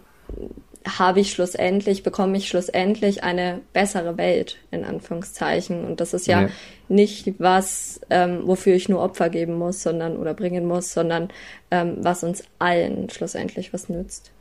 habe 0.85 1.19
ich 1.19 1.31
schlussendlich, 1.31 2.03
bekomme 2.03 2.37
ich 2.37 2.47
schlussendlich 2.47 3.23
eine 3.23 3.61
bessere 3.71 4.17
Welt, 4.17 4.57
in 4.71 4.83
Anführungszeichen. 4.83 5.85
Und 5.85 6.01
das 6.01 6.13
ist 6.13 6.25
ja, 6.27 6.41
ja. 6.41 6.49
nicht 6.89 7.39
was, 7.39 8.01
ähm, 8.09 8.41
wofür 8.45 8.75
ich 8.75 8.89
nur 8.89 9.01
Opfer 9.01 9.29
geben 9.29 9.57
muss, 9.57 9.83
sondern 9.83 10.17
oder 10.17 10.33
bringen 10.33 10.65
muss, 10.65 10.91
sondern 10.91 11.29
ähm, 11.69 11.97
was 11.99 12.23
uns 12.23 12.43
allen 12.59 13.09
schlussendlich 13.09 13.73
was 13.73 13.89
nützt. 13.89 14.31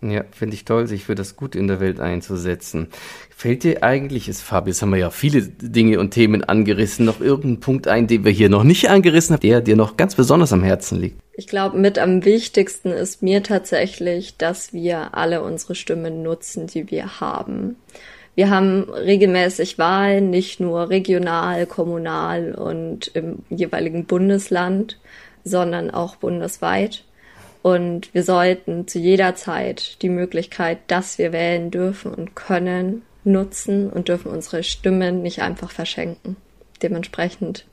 Ja, 0.00 0.24
finde 0.30 0.54
ich 0.54 0.64
toll, 0.64 0.86
sich 0.86 1.04
für 1.04 1.14
das 1.14 1.36
Gute 1.36 1.58
in 1.58 1.68
der 1.68 1.80
Welt 1.80 2.00
einzusetzen. 2.00 2.88
Fällt 3.30 3.64
dir 3.64 3.82
eigentlich, 3.82 4.28
ist 4.28 4.42
Fabi, 4.42 4.70
jetzt 4.70 4.82
haben 4.82 4.90
wir 4.90 4.98
ja 4.98 5.10
viele 5.10 5.42
Dinge 5.42 5.98
und 5.98 6.10
Themen 6.10 6.44
angerissen, 6.44 7.04
noch 7.04 7.20
irgendein 7.20 7.60
Punkt 7.60 7.88
ein, 7.88 8.06
den 8.06 8.24
wir 8.24 8.32
hier 8.32 8.48
noch 8.48 8.64
nicht 8.64 8.90
angerissen 8.90 9.34
haben, 9.34 9.40
der 9.40 9.60
dir 9.60 9.76
noch 9.76 9.96
ganz 9.96 10.14
besonders 10.14 10.52
am 10.52 10.62
Herzen 10.62 11.00
liegt? 11.00 11.20
Ich 11.32 11.48
glaube, 11.48 11.78
mit 11.78 11.98
am 11.98 12.24
wichtigsten 12.24 12.90
ist 12.90 13.22
mir 13.22 13.42
tatsächlich, 13.42 14.36
dass 14.36 14.72
wir 14.72 15.14
alle 15.14 15.42
unsere 15.42 15.74
Stimmen 15.74 16.22
nutzen, 16.22 16.66
die 16.66 16.90
wir 16.90 17.20
haben. 17.20 17.76
Wir 18.34 18.50
haben 18.50 18.90
regelmäßig 18.90 19.78
Wahlen, 19.78 20.30
nicht 20.30 20.58
nur 20.58 20.90
regional, 20.90 21.66
kommunal 21.66 22.54
und 22.54 23.08
im 23.14 23.40
jeweiligen 23.48 24.06
Bundesland, 24.06 24.98
sondern 25.44 25.90
auch 25.90 26.16
bundesweit. 26.16 27.04
Und 27.64 28.12
wir 28.12 28.24
sollten 28.24 28.86
zu 28.86 28.98
jeder 28.98 29.36
Zeit 29.36 30.02
die 30.02 30.10
Möglichkeit, 30.10 30.80
dass 30.88 31.16
wir 31.16 31.32
wählen 31.32 31.70
dürfen 31.70 32.12
und 32.12 32.36
können, 32.36 33.00
nutzen 33.24 33.88
und 33.88 34.08
dürfen 34.08 34.30
unsere 34.30 34.62
Stimmen 34.62 35.22
nicht 35.22 35.40
einfach 35.40 35.70
verschenken. 35.70 36.36
Dementsprechend 36.82 37.64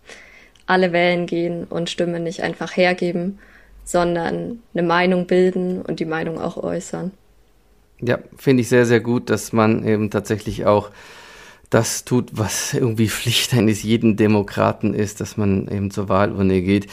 alle 0.66 0.94
wählen 0.94 1.26
gehen 1.26 1.66
und 1.66 1.90
Stimmen 1.90 2.24
nicht 2.24 2.42
einfach 2.42 2.78
hergeben, 2.78 3.40
sondern 3.84 4.62
eine 4.74 4.84
Meinung 4.88 5.28
bilden 5.28 5.82
und 5.82 6.00
die 6.00 6.06
Meinung 6.06 6.40
auch 6.40 6.56
äußern. 6.56 7.12
Ja, 8.00 8.20
finde 8.38 8.62
ich 8.62 8.70
sehr, 8.70 8.86
sehr 8.86 9.02
gut, 9.02 9.30
dass 9.30 9.52
man 9.52 9.86
eben 9.86 10.10
tatsächlich 10.10 10.66
auch 10.66 10.90
das 11.70 12.06
tut, 12.06 12.30
was 12.32 12.74
irgendwie 12.74 13.10
Pflicht 13.10 13.54
eines 13.54 13.84
jeden 13.84 14.16
Demokraten 14.16 14.94
ist, 14.94 15.20
dass 15.20 15.36
man 15.36 15.68
eben 15.68 15.92
zur 15.92 16.08
Wahlurne 16.08 16.62
geht 16.62 16.88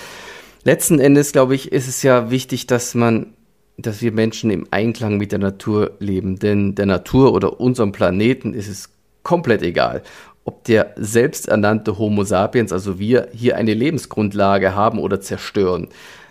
letzten 0.64 0.98
Endes, 0.98 1.32
glaube 1.32 1.54
ich, 1.54 1.72
ist 1.72 1.88
es 1.88 2.02
ja 2.02 2.30
wichtig, 2.30 2.66
dass 2.66 2.94
man, 2.94 3.34
dass 3.76 4.02
wir 4.02 4.12
Menschen 4.12 4.50
im 4.50 4.66
Einklang 4.70 5.16
mit 5.16 5.32
der 5.32 5.38
Natur 5.38 5.92
leben. 5.98 6.38
Denn 6.38 6.74
der 6.74 6.86
Natur 6.86 7.32
oder 7.32 7.60
unserem 7.60 7.92
Planeten 7.92 8.54
ist 8.54 8.68
es 8.68 8.90
komplett 9.22 9.62
egal, 9.62 10.02
ob 10.44 10.64
der 10.64 10.94
selbsternannte 10.96 11.98
Homo 11.98 12.24
sapiens, 12.24 12.72
also 12.72 12.98
wir, 12.98 13.28
hier 13.32 13.56
eine 13.56 13.74
Lebensgrundlage 13.74 14.74
haben 14.74 14.98
oder 14.98 15.20
zerstören. 15.20 15.88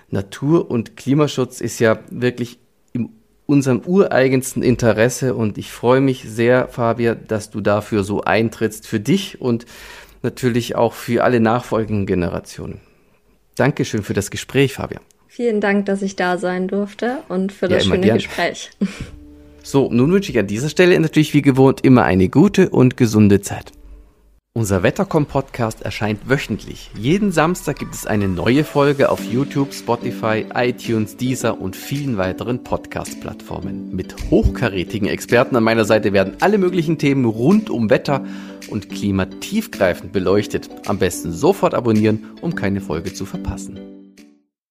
Natur- 0.09 0.71
und 0.71 0.97
Klimaschutz 0.97 1.61
ist 1.61 1.79
ja 1.79 1.99
wirklich 2.09 2.57
in 2.93 3.09
unserem 3.45 3.81
ureigensten 3.85 4.63
Interesse 4.63 5.35
und 5.35 5.59
ich 5.59 5.71
freue 5.71 6.01
mich 6.01 6.23
sehr, 6.27 6.67
Fabian, 6.69 7.19
dass 7.27 7.51
du 7.51 7.61
dafür 7.61 8.03
so 8.03 8.21
eintrittst, 8.21 8.87
für 8.87 8.99
dich 8.99 9.39
und 9.39 9.65
natürlich 10.23 10.75
auch 10.75 10.93
für 10.93 11.23
alle 11.23 11.39
nachfolgenden 11.39 12.07
Generationen. 12.07 12.81
Dankeschön 13.57 14.03
für 14.03 14.13
das 14.13 14.31
Gespräch, 14.31 14.73
Fabian. 14.73 15.01
Vielen 15.27 15.61
Dank, 15.61 15.85
dass 15.87 16.01
ich 16.01 16.15
da 16.15 16.37
sein 16.37 16.67
durfte 16.67 17.19
und 17.27 17.51
für 17.51 17.67
das 17.67 17.85
ja, 17.85 17.91
schöne 17.91 18.05
gern. 18.05 18.17
Gespräch. 18.17 18.71
So, 19.63 19.89
nun 19.91 20.09
wünsche 20.13 20.31
ich 20.31 20.39
an 20.39 20.47
dieser 20.47 20.69
Stelle 20.69 20.97
natürlich 20.97 21.33
wie 21.33 21.41
gewohnt 21.41 21.81
immer 21.81 22.05
eine 22.05 22.29
gute 22.29 22.69
und 22.69 22.95
gesunde 22.95 23.41
Zeit. 23.41 23.73
Unser 24.57 24.81
Wettercom-Podcast 24.81 25.83
erscheint 25.83 26.27
wöchentlich. 26.27 26.89
Jeden 26.97 27.31
Samstag 27.31 27.77
gibt 27.77 27.93
es 27.93 28.07
eine 28.07 28.27
neue 28.27 28.63
Folge 28.63 29.11
auf 29.11 29.23
YouTube, 29.23 29.71
Spotify, 29.71 30.47
iTunes, 30.51 31.15
Deezer 31.15 31.61
und 31.61 31.75
vielen 31.75 32.17
weiteren 32.17 32.63
Podcast-Plattformen. 32.63 33.95
Mit 33.95 34.15
hochkarätigen 34.31 35.09
Experten 35.09 35.55
an 35.55 35.63
meiner 35.63 35.85
Seite 35.85 36.11
werden 36.11 36.37
alle 36.39 36.57
möglichen 36.57 36.97
Themen 36.97 37.25
rund 37.25 37.69
um 37.69 37.91
Wetter 37.91 38.25
und 38.71 38.89
Klima 38.89 39.27
tiefgreifend 39.27 40.11
beleuchtet. 40.11 40.71
Am 40.87 40.97
besten 40.97 41.31
sofort 41.31 41.75
abonnieren, 41.75 42.23
um 42.41 42.55
keine 42.55 42.81
Folge 42.81 43.13
zu 43.13 43.27
verpassen. 43.27 43.96